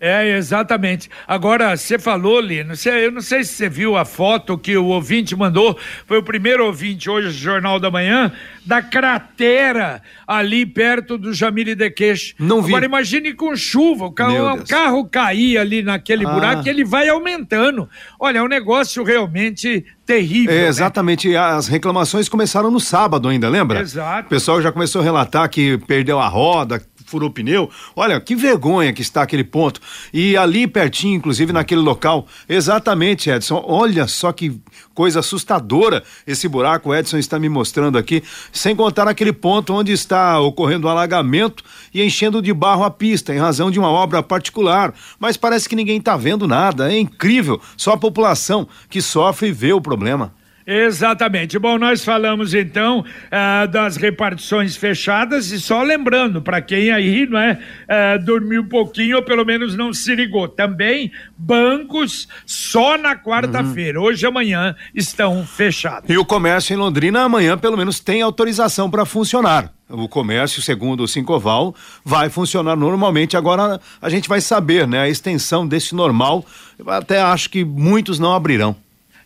É, 0.00 0.36
exatamente. 0.36 1.10
Agora, 1.26 1.76
você 1.76 1.98
falou, 1.98 2.40
Lino, 2.40 2.76
você- 2.76 3.06
eu 3.06 3.10
não 3.10 3.20
sei 3.20 3.42
se 3.42 3.54
você 3.54 3.68
viu 3.68 3.96
a 3.96 4.04
foto 4.04 4.56
que 4.56 4.76
o 4.76 4.84
ouvinte 4.86 5.34
mandou, 5.34 5.76
foi 6.06 6.18
o 6.18 6.22
primeiro 6.22 6.64
ouvinte 6.66 7.10
hoje 7.10 7.28
do 7.28 7.34
Jornal 7.34 7.80
da 7.80 7.90
Manhã, 7.90 8.30
da 8.64 8.80
cratera 8.80 10.00
ali 10.26 10.64
perto 10.64 11.18
do 11.18 11.32
Jamile 11.32 11.74
de 11.74 11.90
Queixe. 11.90 12.34
Não 12.38 12.62
vi. 12.62 12.68
Agora, 12.70 12.84
imagine 12.84 13.32
com 13.34 13.54
chuva, 13.56 14.06
o 14.06 14.12
carro, 14.12 14.56
Deus. 14.56 14.68
carro 14.70 15.04
cair 15.04 15.58
ali 15.58 15.82
naquele 15.82 16.24
Ah. 16.26 16.30
buraco 16.30 16.66
e 16.66 16.70
ele 16.70 16.84
vai 16.84 17.08
aumentando. 17.08 17.88
Olha, 18.20 18.38
é 18.38 18.42
um 18.42 18.48
negócio 18.48 19.02
realmente 19.02 19.84
terrível. 20.06 20.54
É, 20.54 20.62
né? 20.62 20.66
exatamente. 20.68 21.34
As 21.36 21.66
reclamações 21.68 22.28
começaram 22.28 22.70
no 22.70 22.80
sábado 22.80 23.28
ainda, 23.28 23.48
lembra? 23.48 23.80
Exato. 23.80 24.26
O 24.26 24.30
pessoal 24.30 24.62
já 24.62 24.70
começou 24.70 25.00
a 25.00 25.04
relatar 25.04 25.48
que 25.48 25.76
perdeu 25.86 26.18
a 26.20 26.28
roda, 26.28 26.80
furou 27.08 27.30
pneu. 27.30 27.70
Olha, 27.96 28.20
que 28.20 28.36
vergonha 28.36 28.92
que 28.92 29.00
está 29.02 29.22
aquele 29.22 29.44
ponto. 29.44 29.80
E 30.12 30.36
ali 30.36 30.66
pertinho, 30.66 31.16
inclusive 31.16 31.52
naquele 31.52 31.80
local, 31.80 32.26
exatamente, 32.48 33.30
Edson. 33.30 33.64
Olha 33.66 34.06
só 34.06 34.30
que 34.30 34.60
coisa 34.94 35.20
assustadora 35.20 36.02
esse 36.26 36.46
buraco, 36.48 36.90
o 36.90 36.94
Edson 36.94 37.18
está 37.18 37.38
me 37.38 37.48
mostrando 37.48 37.96
aqui, 37.96 38.22
sem 38.52 38.76
contar 38.76 39.06
naquele 39.06 39.32
ponto 39.32 39.72
onde 39.72 39.92
está 39.92 40.38
ocorrendo 40.40 40.88
alagamento 40.88 41.64
e 41.94 42.02
enchendo 42.02 42.42
de 42.42 42.52
barro 42.52 42.84
a 42.84 42.90
pista, 42.90 43.34
em 43.34 43.38
razão 43.38 43.70
de 43.70 43.78
uma 43.78 43.90
obra 43.90 44.22
particular. 44.22 44.92
Mas 45.18 45.36
parece 45.36 45.68
que 45.68 45.76
ninguém 45.76 45.98
está 45.98 46.16
vendo 46.16 46.46
nada. 46.46 46.92
É 46.92 46.98
incrível. 46.98 47.60
Só 47.76 47.92
a 47.92 47.98
população 47.98 48.68
que 48.90 49.00
sofre 49.00 49.50
vê 49.50 49.72
o 49.72 49.80
problema. 49.80 50.34
Exatamente. 50.70 51.58
Bom, 51.58 51.78
nós 51.78 52.04
falamos 52.04 52.52
então 52.52 53.02
ah, 53.30 53.64
das 53.64 53.96
repartições 53.96 54.76
fechadas 54.76 55.50
e 55.50 55.58
só 55.58 55.82
lembrando, 55.82 56.42
para 56.42 56.60
quem 56.60 56.90
aí 56.90 57.26
não 57.26 57.38
é, 57.38 57.58
ah, 57.88 58.18
dormiu 58.18 58.60
um 58.60 58.68
pouquinho 58.68 59.16
ou 59.16 59.22
pelo 59.22 59.46
menos 59.46 59.74
não 59.74 59.94
se 59.94 60.14
ligou, 60.14 60.46
também 60.46 61.10
bancos 61.38 62.28
só 62.44 62.98
na 62.98 63.16
quarta-feira, 63.16 63.98
hoje 63.98 64.26
e 64.26 64.28
amanhã 64.28 64.76
estão 64.94 65.42
fechados. 65.46 66.10
E 66.10 66.18
o 66.18 66.24
comércio 66.24 66.74
em 66.74 66.76
Londrina 66.76 67.22
amanhã 67.22 67.56
pelo 67.56 67.78
menos 67.78 67.98
tem 67.98 68.20
autorização 68.20 68.90
para 68.90 69.06
funcionar. 69.06 69.72
O 69.88 70.06
comércio, 70.06 70.60
segundo 70.60 71.02
o 71.02 71.08
Sincoval, 71.08 71.74
vai 72.04 72.28
funcionar 72.28 72.76
normalmente. 72.76 73.38
Agora 73.38 73.80
a 74.02 74.10
gente 74.10 74.28
vai 74.28 74.42
saber, 74.42 74.86
né, 74.86 75.00
a 75.00 75.08
extensão 75.08 75.66
desse 75.66 75.94
normal. 75.94 76.44
Eu 76.78 76.90
até 76.90 77.22
acho 77.22 77.48
que 77.48 77.64
muitos 77.64 78.18
não 78.18 78.34
abrirão. 78.34 78.76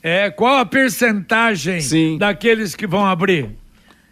É, 0.02 0.30
qual 0.30 0.58
a 0.58 0.66
percentagem 0.66 1.80
Sim. 1.80 2.18
daqueles 2.18 2.74
que 2.74 2.86
vão 2.86 3.06
abrir? 3.06 3.61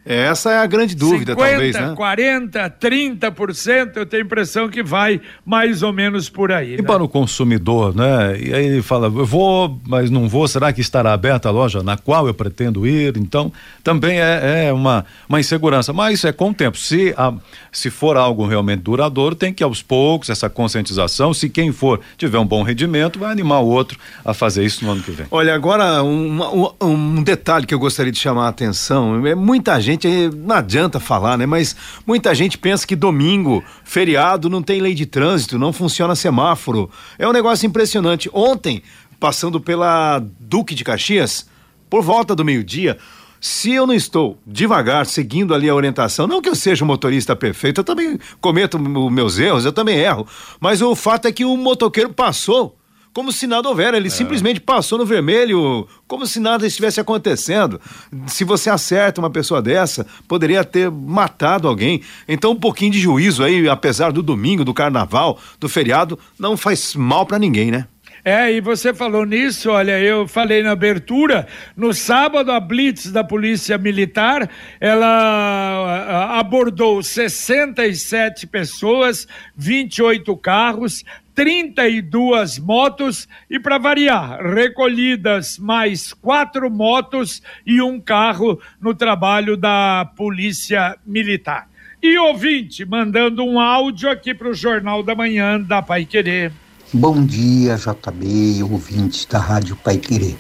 Essa 0.05 0.53
é 0.53 0.59
a 0.59 0.67
grande 0.67 0.97
dúvida, 0.97 1.35
50, 1.35 1.51
talvez, 1.51 1.77
né? 1.77 1.93
40, 1.95 2.71
30%, 2.71 3.97
eu 3.97 4.07
tenho 4.07 4.23
a 4.23 4.27
impressão 4.27 4.69
que 4.69 4.83
vai 4.83 5.21
mais 5.45 5.83
ou 5.83 5.93
menos 5.93 6.31
por 6.31 6.51
aí. 6.51 6.75
E 6.75 6.77
né? 6.79 6.83
para 6.83 7.03
o 7.03 7.09
consumidor, 7.09 7.95
né? 7.95 8.39
E 8.41 8.55
aí 8.55 8.67
ele 8.67 8.83
fala, 8.83 9.07
eu 9.07 9.27
vou, 9.27 9.79
mas 9.87 10.11
não 10.11 10.29
vou, 10.29 10.49
será 10.49 10.73
que 10.73 10.81
estará 10.81 11.13
aberta 11.13 11.49
a 11.49 11.53
loja 11.53 11.83
na 11.83 11.99
qual 11.99 12.27
eu 12.27 12.33
pretendo 12.33 12.87
ir? 12.87 13.17
Então, 13.19 13.53
também 13.85 14.19
é, 14.21 14.69
é 14.69 14.73
uma, 14.73 15.05
uma 15.29 15.39
insegurança, 15.39 15.93
mas 15.93 16.25
é 16.25 16.33
com 16.33 16.51
o 16.51 16.55
tempo. 16.55 16.79
Se, 16.79 17.13
a, 17.17 17.35
se 17.71 17.91
for 17.91 18.17
algo 18.17 18.47
realmente 18.47 18.81
duradouro, 18.81 19.35
tem 19.35 19.53
que 19.53 19.63
aos 19.63 19.83
poucos, 19.83 20.31
essa 20.31 20.49
conscientização, 20.49 21.35
se 21.35 21.51
quem 21.51 21.73
for 21.73 22.01
tiver 22.17 22.39
um 22.39 22.47
bom 22.47 22.63
rendimento, 22.63 23.19
vai 23.19 23.31
animar 23.31 23.61
o 23.61 23.67
outro 23.67 23.99
a 24.25 24.33
fazer 24.33 24.65
isso 24.65 24.85
no 24.85 24.93
ano 24.93 25.03
que 25.03 25.11
vem. 25.11 25.27
Olha, 25.31 25.55
agora 25.55 26.03
um, 26.03 26.43
um, 26.43 27.19
um 27.19 27.23
detalhe 27.23 27.67
que 27.67 27.75
eu 27.75 27.79
gostaria 27.79 28.11
de 28.11 28.19
chamar 28.19 28.47
a 28.47 28.49
atenção, 28.49 29.27
é 29.27 29.35
muita 29.35 29.79
gente, 29.81 29.90
eh, 30.05 30.31
não 30.35 30.57
adianta 30.57 31.01
falar, 31.01 31.39
né? 31.39 31.47
Mas 31.47 31.75
muita 32.07 32.35
gente 32.35 32.59
pensa 32.59 32.87
que 32.87 32.97
domingo, 32.97 33.65
feriado, 33.85 34.51
não 34.51 34.63
tem 34.63 34.81
lei 34.81 34.95
de 34.95 35.07
trânsito, 35.07 35.59
não 35.59 35.73
funciona 35.73 36.15
semáforo. 36.15 36.91
É 37.19 37.27
um 37.27 37.33
negócio 37.33 37.67
impressionante. 37.67 38.31
Ontem, 38.33 38.83
passando 39.19 39.61
pela 39.61 40.23
Duque 40.39 40.75
de 40.75 40.85
Caxias, 40.85 41.47
por 41.89 42.03
volta 42.03 42.35
do 42.35 42.45
meio-dia, 42.45 42.99
se 43.41 43.73
eu 43.73 43.87
não 43.87 43.95
estou 43.95 44.39
devagar, 44.47 45.07
seguindo 45.07 45.55
ali 45.55 45.69
a 45.69 45.75
orientação, 45.75 46.27
não 46.27 46.43
que 46.43 46.49
eu 46.49 46.55
seja 46.55 46.85
um 46.85 46.87
motorista 46.87 47.35
perfeito, 47.35 47.81
eu 47.81 47.85
também 47.85 48.19
cometo 48.41 48.79
meus 48.79 49.39
erros, 49.39 49.65
eu 49.65 49.73
também 49.73 49.99
erro, 49.99 50.27
mas 50.61 50.83
o 50.83 50.95
fato 50.95 51.27
é 51.27 51.33
que 51.33 51.45
o 51.45 51.57
motoqueiro 51.57 52.13
passou 52.13 52.77
como 53.13 53.33
se 53.33 53.47
nada 53.47 53.69
houvera. 53.69 53.97
Ele 53.97 54.11
simplesmente 54.11 54.61
passou 54.61 54.99
no 54.99 55.07
vermelho, 55.07 55.87
como 56.07 56.27
se 56.27 56.41
nada 56.41 56.67
estivesse 56.67 57.01
acontecendo. 57.01 57.81
Se 58.27 58.45
você 58.45 58.71
acerta 58.71 59.21
uma 59.21 59.31
pessoa 59.31 59.61
dessa, 59.61 60.07
poderia 60.29 60.65
ter 60.65 60.91
matado 60.91 61.69
alguém. 61.69 62.03
Então, 62.29 62.53
um 62.53 62.57
pouquinho 62.57 62.93
de 62.93 63.01
juízo 63.01 63.43
aí, 63.43 63.69
apesar 63.69 64.13
do 64.13 64.23
domingo, 64.23 64.65
do 64.65 64.75
carnaval, 64.75 65.39
do 65.59 65.69
feriado, 65.69 66.19
não 66.39 66.57
faz 66.57 66.95
mal 66.95 67.27
para 67.27 67.39
ninguém, 67.39 67.71
né? 67.71 67.87
É, 68.23 68.53
e 68.53 68.61
você 68.61 68.93
falou 68.93 69.25
nisso, 69.25 69.71
olha, 69.71 69.99
eu 69.99 70.29
falei 70.29 70.63
na 70.63 70.73
abertura, 70.73 71.47
no 71.75 71.95
sábado 71.95 72.53
a 72.53 72.61
Blitz 72.61 73.11
da 73.11 73.25
Polícia 73.25 73.79
Militar, 73.79 74.49
ela 74.79 76.39
abordou 76.39 77.03
67 77.03 78.47
pessoas, 78.47 79.27
28 79.57 80.37
carros, 80.37 81.03
32 81.41 82.59
motos 82.59 83.27
e, 83.49 83.59
para 83.59 83.79
variar, 83.79 84.45
recolhidas 84.45 85.57
mais 85.57 86.13
quatro 86.13 86.71
motos 86.71 87.41
e 87.65 87.81
um 87.81 87.99
carro 87.99 88.61
no 88.79 88.95
trabalho 88.95 89.57
da 89.57 90.05
Polícia 90.15 90.99
Militar. 91.07 91.67
E 92.03 92.19
ouvinte, 92.19 92.85
mandando 92.85 93.43
um 93.43 93.59
áudio 93.59 94.11
aqui 94.11 94.35
para 94.35 94.51
o 94.51 94.55
Jornal 94.55 95.03
da 95.03 95.15
Manhã 95.15 95.59
da 95.59 95.81
Pai 95.81 96.05
Querer. 96.05 96.53
Bom 96.93 97.25
dia, 97.25 97.77
JB 97.77 98.63
ouvintes 98.65 99.25
da 99.25 99.39
Rádio 99.39 99.77
Pai 99.77 99.97
Querer. 99.97 100.37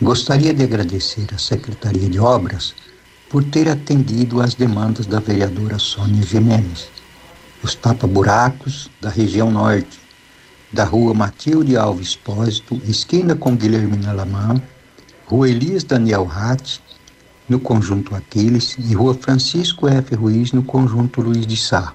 Gostaria 0.00 0.54
de 0.54 0.62
agradecer 0.62 1.26
à 1.34 1.36
Secretaria 1.36 2.08
de 2.08 2.18
Obras 2.18 2.74
por 3.28 3.44
ter 3.44 3.68
atendido 3.68 4.40
às 4.40 4.54
demandas 4.54 5.04
da 5.04 5.20
vereadora 5.20 5.78
Sônia 5.78 6.22
Jimenez. 6.22 6.99
Os 7.62 7.74
tapa-buracos 7.74 8.90
da 9.00 9.10
região 9.10 9.50
norte, 9.50 10.00
da 10.72 10.84
rua 10.84 11.12
Matilde 11.12 11.76
Alves 11.76 12.08
Espósito, 12.08 12.80
esquina 12.84 13.34
com 13.36 13.54
Guilhermina 13.54 14.12
Lamã, 14.12 14.60
rua 15.26 15.48
Elias 15.48 15.84
Daniel 15.84 16.24
Ratti, 16.24 16.80
no 17.46 17.60
conjunto 17.60 18.14
Aquiles, 18.14 18.76
e 18.78 18.94
rua 18.94 19.12
Francisco 19.12 19.86
F. 19.86 20.14
Ruiz, 20.14 20.52
no 20.52 20.62
conjunto 20.62 21.20
Luiz 21.20 21.46
de 21.46 21.56
Sá. 21.56 21.92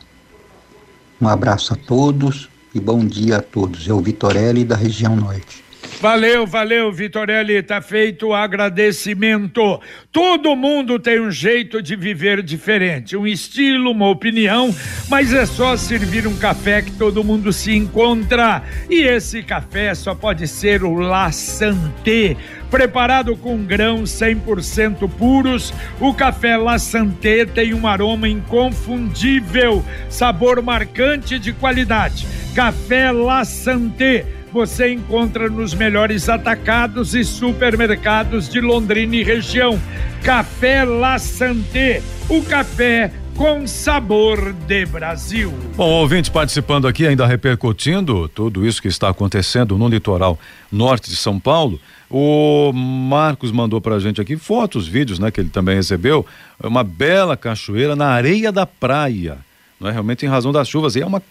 Um 1.19 1.28
abraço 1.28 1.73
a 1.73 1.75
todos 1.75 2.47
e 2.73 2.80
bom 2.80 3.04
dia 3.04 3.38
a 3.38 3.41
todos. 3.41 3.88
É 3.88 3.93
o 3.93 4.01
Vitorelli 4.01 4.63
da 4.63 4.75
região 4.75 5.15
norte. 5.15 5.64
Valeu, 6.06 6.46
valeu, 6.46 6.91
Vitorelli, 6.91 7.63
tá 7.63 7.82
feito 7.82 8.28
o 8.28 8.34
agradecimento. 8.36 9.82
Todo 10.12 10.56
mundo 10.56 11.00
tem 11.00 11.20
um 11.20 11.32
jeito 11.32 11.82
de 11.82 11.96
viver 11.96 12.44
diferente, 12.44 13.18
um 13.18 13.26
estilo, 13.26 13.89
uma 13.89 14.08
opinião, 14.08 14.70
mas 15.10 15.34
é 15.34 15.48
só 15.48 15.76
servir 15.76 16.28
um 16.28 16.38
café 16.38 16.84
que 16.84 16.91
todo 16.91 17.24
mundo 17.24 17.52
se 17.52 17.76
encontra. 17.76 18.62
E 18.88 19.02
esse 19.02 19.41
café 19.41 19.96
só 19.96 20.13
pode 20.13 20.48
ser 20.48 20.84
o 20.84 20.94
La 20.94 21.32
Santé. 21.32 22.38
Preparado 22.70 23.36
com 23.36 23.65
grãos 23.65 24.12
100% 24.12 25.10
puros, 25.10 25.74
o 26.00 26.13
café 26.13 26.56
La 26.56 26.78
Santé 26.78 27.48
tem 27.48 27.74
um 27.74 27.88
aroma 27.88 28.30
inconfundível, 28.30 29.84
sabor 30.08 30.62
marcante 30.62 31.39
de 31.39 31.52
qualidade. 31.52 32.28
Café 32.54 33.12
La 33.12 33.44
Santé 33.44 34.35
você 34.56 34.94
encontra 34.94 35.50
nos 35.50 35.74
melhores 35.74 36.30
atacados 36.30 37.13
e 37.13 37.26
supermercados 37.26 38.48
de 38.48 38.62
Londrina 38.62 39.18
e 39.18 39.22
região. 39.22 39.78
Café 40.24 40.86
La 40.86 41.20
Santé, 41.20 42.02
o 42.30 42.41
café 42.41 43.12
com 43.36 43.68
sabor 43.68 44.54
de 44.54 44.86
Brasil. 44.86 45.54
Bom, 45.76 45.89
ouvinte 45.89 46.32
participando 46.32 46.88
aqui, 46.88 47.06
ainda 47.06 47.28
repercutindo 47.28 48.30
tudo 48.30 48.65
isso 48.65 48.82
que 48.82 48.88
está 48.88 49.10
acontecendo 49.10 49.78
no 49.78 49.89
litoral 49.89 50.39
norte 50.72 51.10
de 51.10 51.18
São 51.18 51.38
Paulo. 51.38 51.78
O 52.10 52.72
Marcos 52.72 53.52
mandou 53.52 53.82
pra 53.82 54.00
gente 54.00 54.22
aqui 54.22 54.38
fotos, 54.38 54.88
vídeos, 54.88 55.20
né, 55.20 55.32
que 55.32 55.41
ele 55.41 55.50
também 55.50 55.76
recebeu. 55.76 56.26
Uma 56.63 56.82
bela 56.82 57.36
cachoeira 57.36 57.94
na 57.94 58.08
areia 58.08 58.54
da 58.54 58.65
praia. 58.65 59.38
Né? 59.86 59.91
Realmente 59.91 60.26
em 60.26 60.30
razão 60.30 60.52
das 60.52 60.67
chuvas. 60.67 60.95
E 60.95 61.02
é 61.02 61.06
uma, 61.06 61.21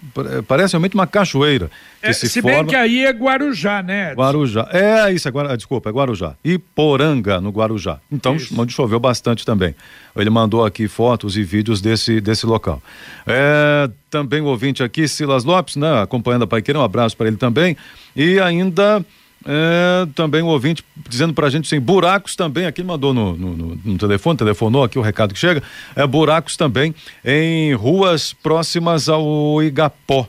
parece 0.49 0.73
realmente 0.75 0.95
uma 0.95 1.07
cachoeira 1.07 1.71
que 2.01 2.09
É, 2.09 2.13
se, 2.13 2.29
se 2.29 2.41
forma. 2.41 2.59
bem 2.59 2.67
que 2.67 2.77
aí 2.77 3.05
é 3.05 3.11
Guarujá, 3.11 3.83
né? 3.83 4.13
Edson? 4.13 4.21
Guarujá. 4.23 4.69
É 4.73 5.13
isso, 5.13 5.29
é 5.29 5.31
Guara... 5.31 5.57
desculpa, 5.57 5.91
é 5.91 5.93
Guarujá. 5.93 6.35
E 6.45 6.57
Poranga, 6.59 7.41
no 7.41 7.51
Guarujá. 7.51 7.99
Então, 8.11 8.37
Isso. 8.37 8.55
onde 8.59 8.73
choveu 8.73 9.01
bastante 9.01 9.45
também. 9.45 9.75
Ele 10.17 10.31
mandou 10.31 10.65
aqui 10.65 10.87
fotos 10.87 11.37
e 11.37 11.43
vídeos 11.43 11.81
desse, 11.81 12.21
desse 12.21 12.47
local. 12.47 12.81
É, 13.27 13.91
também 14.09 14.41
o 14.41 14.45
ouvinte 14.47 14.83
aqui, 14.83 15.09
Silas 15.09 15.45
Lopes, 15.45 15.77
né? 15.77 16.03
Acompanhando 16.03 16.45
a 16.45 16.47
Paiqueira, 16.47 16.79
um 16.79 16.85
abraço 16.85 17.17
para 17.17 17.27
ele 17.27 17.37
também. 17.37 17.77
E 18.15 18.39
ainda. 18.39 19.05
É, 19.47 20.07
também 20.15 20.43
o 20.43 20.47
ouvinte 20.47 20.85
dizendo 21.09 21.33
pra 21.35 21.51
gente 21.51 21.67
assim, 21.67 21.81
buracos 21.81 22.35
também, 22.35 22.67
aqui 22.67 22.83
mandou 22.83 23.13
no, 23.13 23.37
no, 23.37 23.77
no- 23.85 23.99
telefone, 23.99 24.37
telefonou 24.39 24.83
aqui 24.85 24.99
o 24.99 25.03
recado 25.03 25.35
que 25.35 25.41
chega, 25.41 25.63
é 25.95 26.07
buracos 26.07 26.57
também 26.57 26.95
em 27.25 27.75
ruas 27.75 28.33
próximas 28.33 29.09
ao 29.09 29.63
Igapó. 29.63 30.29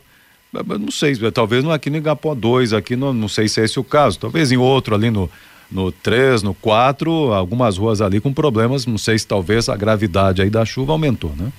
Eu 0.54 0.80
Não 0.80 0.91
sei, 0.91 1.15
talvez 1.32 1.63
não 1.63 1.71
aqui 1.71 1.89
no 1.89 1.97
Igapó 1.97 2.34
2, 2.34 2.73
aqui 2.73 2.95
no, 2.95 3.13
não 3.13 3.28
sei 3.28 3.47
se 3.47 3.60
é 3.62 3.65
esse 3.65 3.80
o 3.80 3.84
caso, 3.84 4.19
talvez 4.19 4.51
em 4.51 4.58
outro 4.58 4.95
ali 4.95 5.10
no, 5.12 5.30
no 5.71 5.91
3, 5.91 6.43
no 6.43 6.54
4, 6.54 7.34
algumas 7.34 7.78
ruas 7.78 8.01
ali 8.01 8.19
com 8.21 8.32
problemas, 8.34 8.86
não 8.86 8.97
sei 8.97 9.17
se 9.19 9.28
talvez 9.28 9.67
a 9.67 9.75
gravidade 9.75 10.41
aí 10.41 10.49
da 10.49 10.63
chuva 10.65 10.93
aumentou, 10.93 11.34
né? 11.38 11.51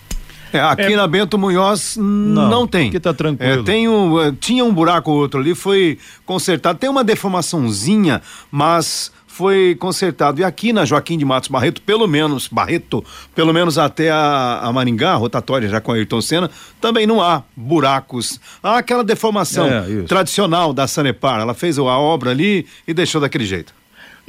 É, 0.56 0.60
aqui 0.60 0.96
na 0.96 1.06
Bento 1.06 1.38
Munhoz 1.38 1.96
não, 1.96 2.48
não 2.48 2.66
tem. 2.66 2.88
aqui 2.88 3.00
tá 3.00 3.12
tranquilo. 3.14 3.60
É, 3.60 3.62
tem 3.62 3.88
um, 3.88 4.20
eh, 4.20 4.32
tinha 4.40 4.64
um 4.64 4.72
buraco 4.72 5.10
ou 5.10 5.18
outro 5.18 5.40
ali, 5.40 5.54
foi 5.54 5.98
consertado. 6.24 6.78
Tem 6.78 6.88
uma 6.90 7.04
deformaçãozinha, 7.04 8.22
mas 8.50 9.12
foi 9.36 9.76
consertado. 9.78 10.40
E 10.40 10.44
aqui 10.44 10.72
na 10.72 10.86
Joaquim 10.86 11.18
de 11.18 11.24
Matos 11.24 11.50
Barreto, 11.50 11.82
pelo 11.82 12.06
menos, 12.08 12.48
Barreto, 12.48 13.04
pelo 13.34 13.52
menos 13.52 13.76
até 13.76 14.10
a, 14.10 14.60
a 14.62 14.72
Maringá, 14.72 15.12
a 15.12 15.16
rotatória 15.16 15.68
já 15.68 15.78
com 15.78 15.92
a 15.92 15.96
Ayrton 15.96 16.22
Senna, 16.22 16.50
também 16.80 17.06
não 17.06 17.20
há 17.20 17.42
buracos. 17.54 18.40
Há 18.62 18.78
aquela 18.78 19.04
deformação 19.04 19.66
É, 19.66 20.02
tradicional 20.08 20.72
da 20.72 20.86
Sanepar. 20.86 21.40
Ela 21.40 21.52
fez 21.52 21.78
a 21.78 21.82
obra 21.82 22.30
ali 22.30 22.66
e 22.88 22.94
deixou 22.94 23.20
daquele 23.20 23.44
jeito. 23.44 23.74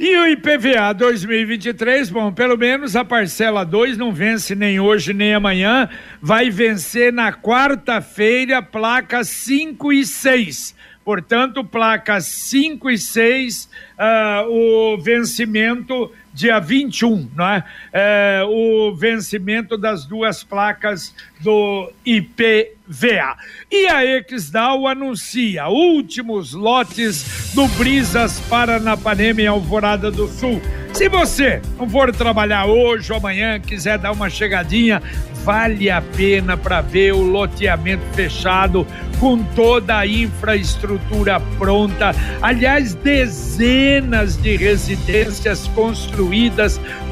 E 0.00 0.16
o 0.16 0.28
IPVA 0.28 0.92
2023, 0.92 2.08
bom, 2.10 2.32
pelo 2.32 2.56
menos 2.56 2.94
a 2.94 3.04
parcela 3.04 3.64
2 3.64 3.98
não 3.98 4.12
vence 4.12 4.54
nem 4.54 4.78
hoje 4.78 5.12
nem 5.12 5.34
amanhã, 5.34 5.88
vai 6.22 6.50
vencer 6.50 7.12
na 7.12 7.32
quarta-feira, 7.32 8.62
placas 8.62 9.26
5 9.26 9.92
e 9.92 10.06
6. 10.06 10.76
Portanto, 11.04 11.64
placas 11.64 12.26
5 12.26 12.90
e 12.90 12.96
6, 12.96 13.68
ah, 13.98 14.44
o 14.46 14.98
vencimento 14.98 16.12
dia 16.38 16.60
21, 16.60 17.28
não 17.34 17.44
é? 17.44 17.64
É, 17.92 18.42
o 18.46 18.94
vencimento 18.94 19.76
das 19.76 20.06
duas 20.06 20.44
placas 20.44 21.12
do 21.40 21.92
IPVA. 22.06 23.36
E 23.70 23.88
a 23.88 24.04
Exdal 24.04 24.86
anuncia 24.86 25.66
últimos 25.66 26.52
lotes 26.52 27.52
do 27.54 27.66
Brisas 27.68 28.38
Paranapanema 28.48 29.42
em 29.42 29.46
Alvorada 29.48 30.12
do 30.12 30.28
Sul. 30.28 30.62
Se 30.92 31.08
você 31.08 31.60
não 31.76 31.88
for 31.88 32.12
trabalhar 32.12 32.66
hoje 32.66 33.12
ou 33.12 33.18
amanhã, 33.18 33.60
quiser 33.60 33.98
dar 33.98 34.12
uma 34.12 34.30
chegadinha, 34.30 35.02
vale 35.44 35.90
a 35.90 36.00
pena 36.00 36.56
para 36.56 36.80
ver 36.80 37.12
o 37.12 37.22
loteamento 37.22 38.04
fechado 38.14 38.86
com 39.18 39.42
toda 39.54 39.98
a 39.98 40.06
infraestrutura 40.06 41.40
pronta. 41.58 42.14
Aliás, 42.40 42.94
dezenas 42.94 44.36
de 44.36 44.56
residências 44.56 45.66
construídas, 45.68 46.27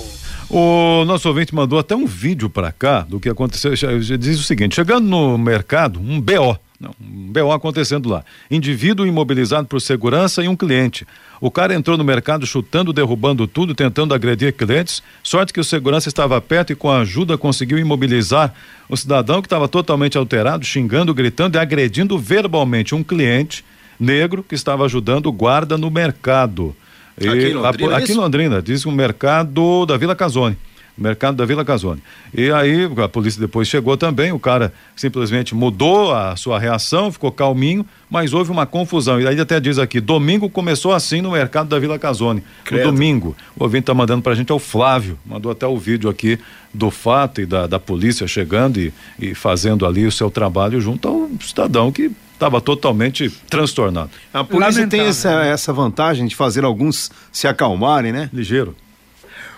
O 0.48 1.04
nosso 1.04 1.28
ouvinte 1.28 1.54
mandou 1.54 1.78
até 1.78 1.94
um 1.94 2.06
vídeo 2.06 2.48
para 2.48 2.72
cá 2.72 3.02
do 3.02 3.20
que 3.20 3.28
aconteceu. 3.28 3.74
Diz 4.18 4.40
o 4.40 4.42
seguinte: 4.42 4.76
chegando 4.76 5.06
no 5.06 5.36
mercado, 5.36 6.00
um 6.00 6.18
BO. 6.20 6.58
Não, 6.80 6.90
um 7.00 7.32
BO 7.32 7.52
acontecendo 7.52 8.08
lá. 8.08 8.24
Indivíduo 8.50 9.06
imobilizado 9.06 9.66
por 9.68 9.80
segurança 9.80 10.42
e 10.42 10.48
um 10.48 10.56
cliente. 10.56 11.06
O 11.40 11.50
cara 11.50 11.72
entrou 11.74 11.96
no 11.96 12.02
mercado 12.04 12.44
chutando, 12.46 12.92
derrubando 12.92 13.46
tudo, 13.46 13.74
tentando 13.74 14.12
agredir 14.12 14.52
clientes. 14.52 15.02
Sorte 15.22 15.52
que 15.52 15.60
o 15.60 15.64
segurança 15.64 16.08
estava 16.08 16.40
perto 16.40 16.72
e, 16.72 16.76
com 16.76 16.90
a 16.90 16.98
ajuda, 17.00 17.38
conseguiu 17.38 17.78
imobilizar 17.78 18.52
o 18.88 18.96
cidadão 18.96 19.40
que 19.40 19.46
estava 19.46 19.68
totalmente 19.68 20.18
alterado, 20.18 20.64
xingando, 20.64 21.14
gritando 21.14 21.56
e 21.56 21.60
agredindo 21.60 22.18
verbalmente 22.18 22.94
um 22.94 23.04
cliente 23.04 23.64
negro 23.98 24.42
que 24.42 24.54
estava 24.56 24.84
ajudando 24.84 25.26
o 25.26 25.32
guarda 25.32 25.78
no 25.78 25.90
mercado. 25.90 26.74
E 27.20 27.28
Aqui 27.28 27.38
em 27.46 27.52
a- 27.54 27.60
Londrina, 27.60 27.96
aqui 27.96 28.12
em? 28.12 28.16
Londrina, 28.16 28.60
diz 28.62 28.84
o 28.84 28.90
mercado 28.90 29.86
da 29.86 29.96
Vila 29.96 30.16
Casone. 30.16 30.56
Mercado 30.96 31.36
da 31.36 31.44
Vila 31.44 31.64
Casone. 31.64 32.02
E 32.32 32.50
aí 32.50 32.88
a 33.02 33.08
polícia 33.08 33.40
depois 33.40 33.66
chegou 33.66 33.96
também, 33.96 34.30
o 34.32 34.38
cara 34.38 34.72
simplesmente 34.94 35.54
mudou 35.54 36.14
a 36.14 36.36
sua 36.36 36.58
reação, 36.58 37.10
ficou 37.10 37.32
calminho, 37.32 37.84
mas 38.08 38.32
houve 38.32 38.50
uma 38.50 38.64
confusão. 38.64 39.20
E 39.20 39.26
aí 39.26 39.38
até 39.40 39.58
diz 39.58 39.78
aqui, 39.78 40.00
domingo 40.00 40.48
começou 40.48 40.92
assim 40.92 41.20
no 41.20 41.32
mercado 41.32 41.68
da 41.68 41.78
Vila 41.78 41.98
Casone. 41.98 42.44
Credo. 42.64 42.86
No 42.86 42.92
domingo. 42.92 43.36
O 43.56 43.64
ouvinte 43.64 43.84
tá 43.84 43.94
mandando 43.94 44.22
pra 44.22 44.34
gente 44.34 44.52
é 44.52 44.54
o 44.54 44.58
Flávio, 44.58 45.18
mandou 45.26 45.50
até 45.50 45.66
o 45.66 45.76
vídeo 45.76 46.08
aqui 46.08 46.38
do 46.72 46.90
fato 46.90 47.40
e 47.40 47.46
da, 47.46 47.66
da 47.66 47.80
polícia 47.80 48.26
chegando 48.26 48.78
e, 48.78 48.92
e 49.18 49.34
fazendo 49.34 49.86
ali 49.86 50.06
o 50.06 50.12
seu 50.12 50.30
trabalho 50.30 50.80
junto 50.80 51.08
ao 51.08 51.30
cidadão 51.40 51.90
que 51.90 52.10
estava 52.32 52.60
totalmente 52.60 53.30
transtornado. 53.48 54.10
A 54.32 54.44
polícia 54.44 54.86
tem 54.86 55.00
Lamentável, 55.00 55.08
essa, 55.08 55.40
né? 55.40 55.48
essa 55.50 55.72
vantagem 55.72 56.26
de 56.26 56.36
fazer 56.36 56.64
alguns 56.64 57.10
se 57.32 57.46
acalmarem, 57.46 58.12
né? 58.12 58.28
Ligeiro. 58.32 58.76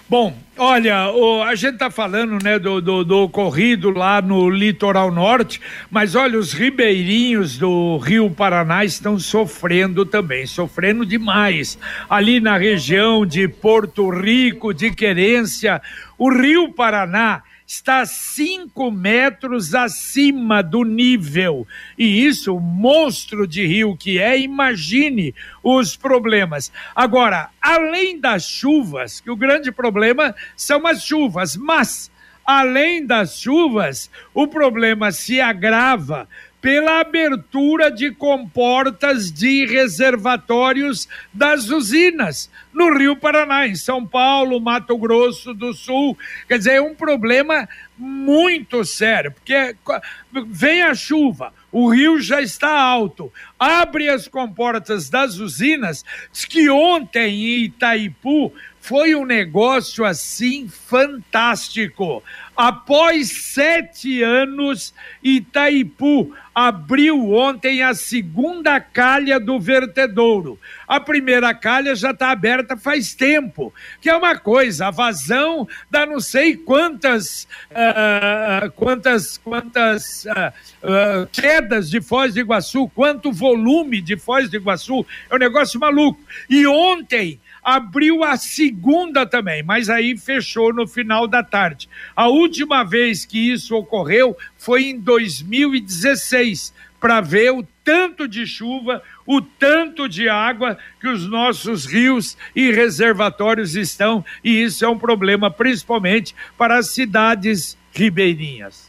Bom, 0.09 0.39
olha, 0.57 1.11
o- 1.11 1.43
a 1.43 1.57
gente 1.57 1.79
tá 1.79 1.91
falando, 1.91 2.39
né, 2.41 2.61
do, 2.61 2.81
do, 2.81 3.05
do 3.05 3.19
ocorrido 3.23 3.91
lá 3.91 4.23
no 4.23 4.49
litoral 4.49 5.11
norte, 5.11 5.61
mas 5.91 6.15
olha, 6.15 6.39
os 6.39 6.53
ribeirinhos 6.53 7.59
do 7.59 7.99
Rio 7.99 8.31
Paraná 8.31 8.85
estão 8.85 9.19
sofrendo 9.19 10.07
também, 10.07 10.47
sofrendo 10.47 11.05
demais. 11.05 11.77
Ali 12.09 12.39
na 12.39 12.57
região 12.57 13.27
de 13.27 13.49
Porto 13.49 14.09
Rico, 14.09 14.73
de 14.73 14.93
Querência, 14.93 15.83
o 16.17 16.31
Rio 16.33 16.73
Paraná 16.73 17.43
está 17.67 18.07
5 18.07 18.91
metros 18.91 19.75
acima 19.75 20.63
do 20.63 20.85
nível. 20.85 21.67
E 21.99 22.25
isso, 22.25 22.55
o 22.55 22.61
monstro 22.61 23.47
de 23.47 23.67
rio 23.67 23.97
que 23.97 24.19
é, 24.19 24.39
imagine 24.39 25.35
os 25.63 25.97
problemas. 25.97 26.71
Agora, 26.95 27.51
além 27.61 28.21
das 28.21 28.49
chuvas, 28.49 29.21
que 29.21 29.31
o 29.31 29.37
grande 29.37 29.73
problema 29.73 30.35
são 30.57 30.87
as 30.87 31.03
chuvas, 31.03 31.57
mas 31.57 32.11
além 32.45 33.05
das 33.05 33.41
chuvas, 33.41 34.09
o 34.33 34.47
problema 34.47 35.11
se 35.11 35.41
agrava 35.41 36.29
pela 36.67 36.99
abertura 36.99 37.93
de 37.93 38.11
comportas 38.11 39.31
de 39.31 39.65
reservatórios 39.67 41.09
das 41.33 41.71
usinas 41.71 42.51
no 42.73 42.93
Rio 42.93 43.15
Paraná, 43.15 43.69
em 43.69 43.77
São 43.77 44.05
Paulo, 44.05 44.61
Mato 44.61 44.99
Grosso 44.99 45.55
do 45.55 45.73
Sul. 45.73 46.19
Quer 46.49 46.59
dizer, 46.59 46.73
é 46.73 46.83
um 46.83 46.93
problema 46.93 47.69
muito 47.97 48.85
sério, 48.85 49.31
porque 49.31 49.77
co- 49.85 50.01
vem 50.49 50.83
a 50.83 50.93
chuva, 50.93 51.55
o 51.71 51.89
rio 51.89 52.21
já 52.21 52.43
está 52.43 52.69
alto, 52.69 53.33
abre 53.57 54.09
as 54.09 54.27
comportas 54.27 55.09
das 55.09 55.37
usinas, 55.39 56.05
diz 56.33 56.45
que 56.47 56.69
ontem 56.69 57.45
em 57.45 57.65
Itaipu 57.67 58.53
foi 58.81 59.15
um 59.15 59.25
negócio 59.25 60.05
assim 60.05 60.69
fantástico. 60.69 62.25
Após 62.57 63.29
sete 63.53 64.23
anos, 64.23 64.95
Itaipu 65.23 66.35
abriu 66.55 67.35
ontem 67.35 67.83
a 67.83 67.93
segunda 67.93 68.81
calha 68.81 69.39
do 69.39 69.61
vertedouro. 69.61 70.59
A 70.89 70.99
primeira 70.99 71.53
calha 71.53 71.95
já 71.95 72.13
está 72.13 72.31
aberta 72.31 72.75
faz 72.75 73.15
tempo, 73.15 73.75
que 74.01 74.09
é 74.09 74.17
uma 74.17 74.39
coisa, 74.39 74.87
a 74.87 74.91
vazão 74.91 75.69
dá 75.91 76.07
não 76.07 76.19
sei 76.19 76.57
quantas, 76.57 77.47
ah, 77.71 78.71
quantas, 78.75 79.37
quantas 79.37 80.27
ah, 80.29 80.51
ah, 80.83 81.29
quedas 81.31 81.91
de 81.91 82.01
Foz 82.01 82.33
do 82.33 82.41
Iguaçu, 82.41 82.89
quanto 82.95 83.31
volume 83.31 84.01
de 84.01 84.17
Foz 84.17 84.49
do 84.49 84.57
Iguaçu, 84.57 85.05
é 85.29 85.35
um 85.35 85.39
negócio 85.39 85.79
maluco. 85.79 86.21
E 86.49 86.67
ontem 86.67 87.39
abriu 87.67 88.23
a 88.23 88.37
segunda 88.37 89.27
também, 89.27 89.61
mas 89.61 89.91
aí 89.91 90.17
fechou 90.17 90.73
no 90.73 90.87
final 90.87 91.27
da 91.27 91.43
tarde. 91.43 91.89
A 92.15 92.29
última 92.29 92.85
vez 92.85 93.25
que 93.25 93.51
isso 93.51 93.75
ocorreu 93.75 94.37
foi 94.57 94.85
em 94.85 95.01
2016, 95.01 96.73
para 97.01 97.21
ver 97.21 97.51
o 97.51 97.67
tanto 97.83 98.29
de 98.29 98.47
chuva, 98.47 99.03
o 99.27 99.43
tanto 99.43 100.09
de 100.09 100.29
água 100.29 100.79
que 101.01 101.09
os 101.09 101.27
nossos 101.27 101.87
rios 101.87 102.39
e 102.55 102.71
reservatórios 102.71 103.75
estão, 103.75 104.25
e 104.45 104.63
isso 104.63 104.85
é 104.85 104.89
um 104.89 104.99
problema 104.99 105.51
principalmente 105.51 106.37
para 106.57 106.79
as 106.79 106.91
cidades 106.91 107.77
ribeirinhas 107.93 108.87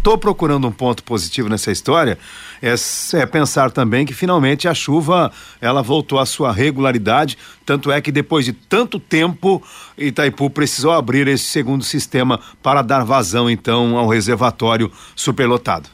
estou 0.00 0.16
procurando 0.16 0.66
um 0.66 0.72
ponto 0.72 1.04
positivo 1.04 1.48
nessa 1.48 1.70
história 1.70 2.18
é, 2.62 2.74
é, 3.18 3.26
pensar 3.26 3.70
também 3.70 4.04
que 4.04 4.12
finalmente 4.12 4.68
a 4.68 4.74
chuva 4.74 5.32
ela 5.60 5.82
voltou 5.82 6.18
à 6.18 6.26
sua 6.26 6.52
regularidade, 6.52 7.38
tanto 7.64 7.90
é 7.90 8.00
que 8.00 8.12
depois 8.12 8.44
de 8.44 8.52
tanto 8.52 8.98
tempo 8.98 9.62
Itaipu 9.96 10.50
precisou 10.50 10.92
abrir 10.92 11.26
esse 11.28 11.44
segundo 11.44 11.84
sistema 11.84 12.38
para 12.62 12.82
dar 12.82 13.04
vazão 13.04 13.48
então 13.48 13.96
ao 13.96 14.08
reservatório 14.08 14.90
superlotado. 15.16 15.88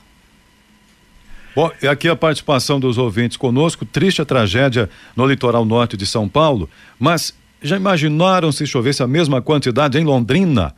Bom, 1.54 1.70
e 1.82 1.88
aqui 1.88 2.06
a 2.08 2.14
participação 2.14 2.78
dos 2.78 2.98
ouvintes 2.98 3.36
conosco, 3.36 3.86
triste 3.86 4.20
a 4.20 4.26
tragédia 4.26 4.90
no 5.16 5.24
litoral 5.24 5.64
norte 5.64 5.96
de 5.96 6.06
São 6.06 6.28
Paulo, 6.28 6.68
mas 6.98 7.32
já 7.62 7.76
imaginaram 7.76 8.52
se 8.52 8.66
chovesse 8.66 9.02
a 9.02 9.06
mesma 9.06 9.40
quantidade 9.40 9.98
em 9.98 10.04
Londrina? 10.04 10.74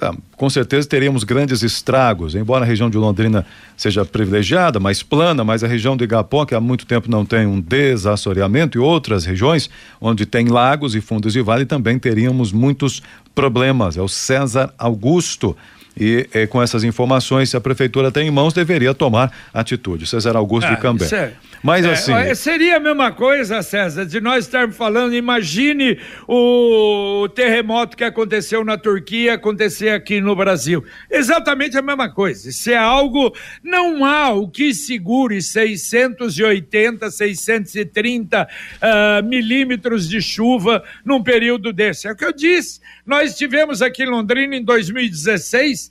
É, 0.00 0.10
com 0.36 0.48
certeza 0.48 0.88
teríamos 0.88 1.22
grandes 1.22 1.62
estragos, 1.62 2.34
embora 2.34 2.64
a 2.64 2.66
região 2.66 2.88
de 2.88 2.96
Londrina 2.96 3.44
seja 3.76 4.06
privilegiada, 4.06 4.80
mais 4.80 5.02
plana, 5.02 5.44
mas 5.44 5.62
a 5.62 5.68
região 5.68 5.96
do 5.98 6.02
Igapó, 6.02 6.46
que 6.46 6.54
há 6.54 6.60
muito 6.60 6.86
tempo 6.86 7.10
não 7.10 7.26
tem 7.26 7.46
um 7.46 7.60
desassoreamento, 7.60 8.78
e 8.78 8.80
outras 8.80 9.26
regiões 9.26 9.68
onde 10.00 10.24
tem 10.24 10.48
lagos 10.48 10.94
e 10.94 11.00
fundos 11.02 11.34
de 11.34 11.42
vale, 11.42 11.66
também 11.66 11.98
teríamos 11.98 12.52
muitos 12.52 13.02
problemas. 13.34 13.98
É 13.98 14.00
o 14.00 14.08
César 14.08 14.72
Augusto. 14.78 15.54
E 15.98 16.26
eh, 16.32 16.46
com 16.46 16.62
essas 16.62 16.84
informações, 16.84 17.50
se 17.50 17.56
a 17.56 17.60
prefeitura 17.60 18.10
tem 18.10 18.28
em 18.28 18.30
mãos, 18.30 18.54
deveria 18.54 18.94
tomar 18.94 19.30
atitude. 19.52 20.06
César 20.06 20.36
Augusto 20.36 20.70
ah, 20.70 20.76
Cambé. 20.76 21.06
É, 21.12 21.32
Mas 21.62 21.84
é, 21.84 21.92
assim. 21.92 22.34
Seria 22.34 22.76
a 22.76 22.80
mesma 22.80 23.12
coisa, 23.12 23.62
César, 23.62 24.06
de 24.06 24.20
nós 24.20 24.46
estarmos 24.46 24.74
falando, 24.74 25.14
imagine 25.14 25.98
o 26.26 27.28
terremoto 27.34 27.96
que 27.96 28.04
aconteceu 28.04 28.64
na 28.64 28.78
Turquia 28.78 29.34
acontecer 29.34 29.90
aqui 29.90 30.20
no 30.20 30.34
Brasil. 30.34 30.82
Exatamente 31.10 31.76
a 31.76 31.82
mesma 31.82 32.10
coisa. 32.10 32.48
Isso 32.48 32.70
é 32.70 32.76
algo. 32.76 33.34
Não 33.62 34.04
há 34.04 34.32
o 34.32 34.48
que 34.48 34.72
segure 34.72 35.42
680, 35.42 37.10
630 37.10 38.48
uh, 38.48 39.26
milímetros 39.26 40.08
de 40.08 40.22
chuva 40.22 40.82
num 41.04 41.22
período 41.22 41.72
desse. 41.72 42.08
É 42.08 42.12
o 42.12 42.16
que 42.16 42.24
eu 42.24 42.32
disse. 42.32 42.80
Nós 43.04 43.36
tivemos 43.36 43.82
aqui 43.82 44.04
em 44.04 44.06
Londrina 44.06 44.56
em 44.56 44.64
2016 44.64 45.81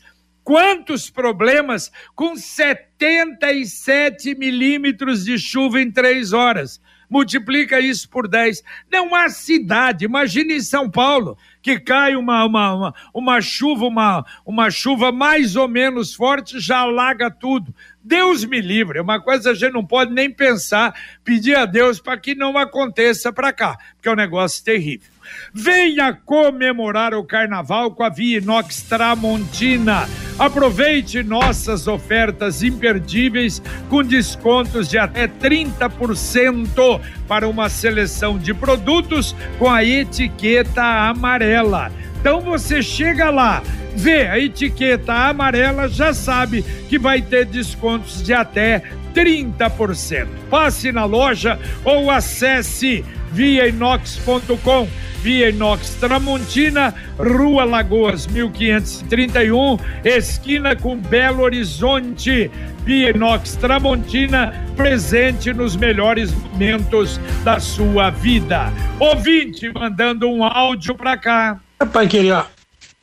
quantos 0.43 1.09
problemas 1.09 1.91
com 2.15 2.35
77 2.35 4.35
milímetros 4.35 5.25
de 5.25 5.37
chuva 5.37 5.81
em 5.81 5.91
três 5.91 6.33
horas. 6.33 6.81
Multiplica 7.11 7.77
isso 7.81 8.09
por 8.09 8.25
10. 8.25 8.63
Não 8.89 9.13
há 9.13 9.27
cidade. 9.27 10.05
Imagine 10.05 10.55
em 10.55 10.61
São 10.61 10.89
Paulo, 10.89 11.37
que 11.61 11.77
cai 11.77 12.15
uma, 12.15 12.45
uma, 12.45 12.73
uma, 12.73 12.95
uma 13.13 13.41
chuva, 13.41 13.85
uma, 13.85 14.25
uma 14.45 14.71
chuva 14.71 15.11
mais 15.11 15.57
ou 15.57 15.67
menos 15.67 16.15
forte, 16.15 16.57
já 16.57 16.77
alaga 16.77 17.29
tudo. 17.29 17.75
Deus 18.01 18.45
me 18.45 18.61
livre, 18.61 18.97
é 18.97 19.01
uma 19.01 19.21
coisa 19.21 19.43
que 19.43 19.49
a 19.49 19.53
gente 19.53 19.73
não 19.73 19.85
pode 19.85 20.13
nem 20.13 20.31
pensar, 20.31 20.95
pedir 21.21 21.57
a 21.57 21.65
Deus 21.65 21.99
para 21.99 22.17
que 22.17 22.33
não 22.33 22.57
aconteça 22.57 23.33
para 23.33 23.51
cá, 23.51 23.77
porque 23.95 24.07
é 24.07 24.13
um 24.13 24.15
negócio 24.15 24.63
terrível. 24.63 25.11
Venha 25.53 26.13
comemorar 26.13 27.13
o 27.13 27.25
carnaval 27.25 27.91
com 27.91 28.03
a 28.03 28.09
Via 28.09 28.37
Inox 28.37 28.83
Tramontina. 28.83 30.07
Aproveite 30.41 31.21
nossas 31.21 31.87
ofertas 31.87 32.63
imperdíveis 32.63 33.61
com 33.87 34.01
descontos 34.01 34.89
de 34.89 34.97
até 34.97 35.27
30% 35.27 36.99
para 37.27 37.47
uma 37.47 37.69
seleção 37.69 38.39
de 38.39 38.51
produtos 38.51 39.35
com 39.59 39.69
a 39.69 39.85
etiqueta 39.85 40.81
amarela. 40.81 41.91
Então 42.19 42.41
você 42.41 42.81
chega 42.81 43.29
lá, 43.29 43.61
vê 43.95 44.25
a 44.25 44.39
etiqueta 44.39 45.13
amarela, 45.13 45.87
já 45.87 46.11
sabe 46.11 46.65
que 46.89 46.97
vai 46.97 47.21
ter 47.21 47.45
descontos 47.45 48.23
de 48.23 48.33
até 48.33 48.81
30%. 49.13 50.27
Passe 50.49 50.91
na 50.91 51.05
loja 51.05 51.59
ou 51.83 52.09
acesse 52.09 53.03
viainox.com 53.31 54.87
Via 55.21 55.49
Inox 55.49 55.97
Tramontina, 55.99 56.95
Rua 57.19 57.63
Lagoas 57.63 58.25
1531, 58.25 59.77
esquina 60.03 60.75
com 60.75 60.97
Belo 60.97 61.43
Horizonte. 61.43 62.49
Via 62.83 63.11
Inox 63.11 63.55
Tramontina, 63.55 64.51
presente 64.75 65.53
nos 65.53 65.75
melhores 65.75 66.33
momentos 66.33 67.19
da 67.43 67.59
sua 67.59 68.09
vida. 68.09 68.73
Ouvinte 68.99 69.71
mandando 69.71 70.27
um 70.27 70.43
áudio 70.43 70.95
para 70.95 71.15
cá. 71.15 71.59
Pai 71.93 72.07
queria, 72.07 72.47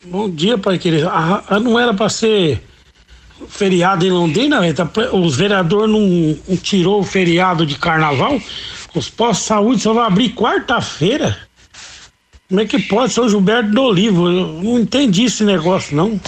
bom 0.04 0.28
dia, 0.28 0.58
pai 0.58 0.76
queria. 0.76 1.08
Ah, 1.08 1.44
ah, 1.48 1.60
não 1.60 1.78
era 1.78 1.94
para 1.94 2.08
ser 2.08 2.60
feriado 3.48 4.06
em 4.06 4.10
Londrina, 4.10 4.60
tá, 4.74 4.88
os 5.12 5.36
vereadores 5.36 5.90
não, 5.90 6.38
não 6.48 6.56
tirou 6.56 7.00
o 7.00 7.04
feriado 7.04 7.64
de 7.64 7.76
carnaval. 7.78 8.40
Os 8.94 9.08
postos 9.08 9.40
de 9.40 9.48
saúde 9.48 9.82
só 9.82 9.92
vão 9.92 10.02
abrir 10.02 10.30
quarta-feira. 10.30 11.36
Como 12.48 12.60
é 12.60 12.64
que 12.64 12.78
pode, 12.78 13.12
São 13.12 13.28
Gilberto 13.28 13.70
do 13.70 13.82
Olivo? 13.82 14.26
Eu 14.28 14.62
não 14.62 14.78
entendi 14.78 15.24
esse 15.24 15.44
negócio, 15.44 15.94
não. 15.94 16.18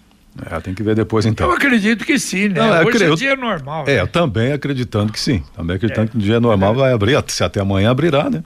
É, 0.45 0.60
tem 0.60 0.73
que 0.73 0.84
ver 0.84 0.95
depois 0.95 1.26
então. 1.26 1.47
Eu 1.47 1.54
acredito 1.54 2.06
que 2.06 2.19
sim, 2.19 2.50
né? 2.50 2.60
Não, 2.60 2.86
Hoje 2.86 3.04
é 3.04 3.15
dia 3.15 3.36
normal. 3.36 3.86
É, 3.88 3.95
né? 3.95 4.02
eu 4.02 4.08
também 4.08 4.52
acreditando 4.52 5.12
que 5.12 5.19
sim. 5.19 5.43
Também 5.56 5.76
acreditando 5.76 6.08
é. 6.08 6.12
que 6.12 6.17
no 6.17 6.23
dia 6.23 6.39
normal 6.39 6.73
é. 6.73 6.78
vai 6.78 6.93
abrir, 6.93 7.23
se 7.28 7.43
até 7.43 7.60
amanhã 7.60 7.89
abrirá, 7.89 8.30
né? 8.30 8.43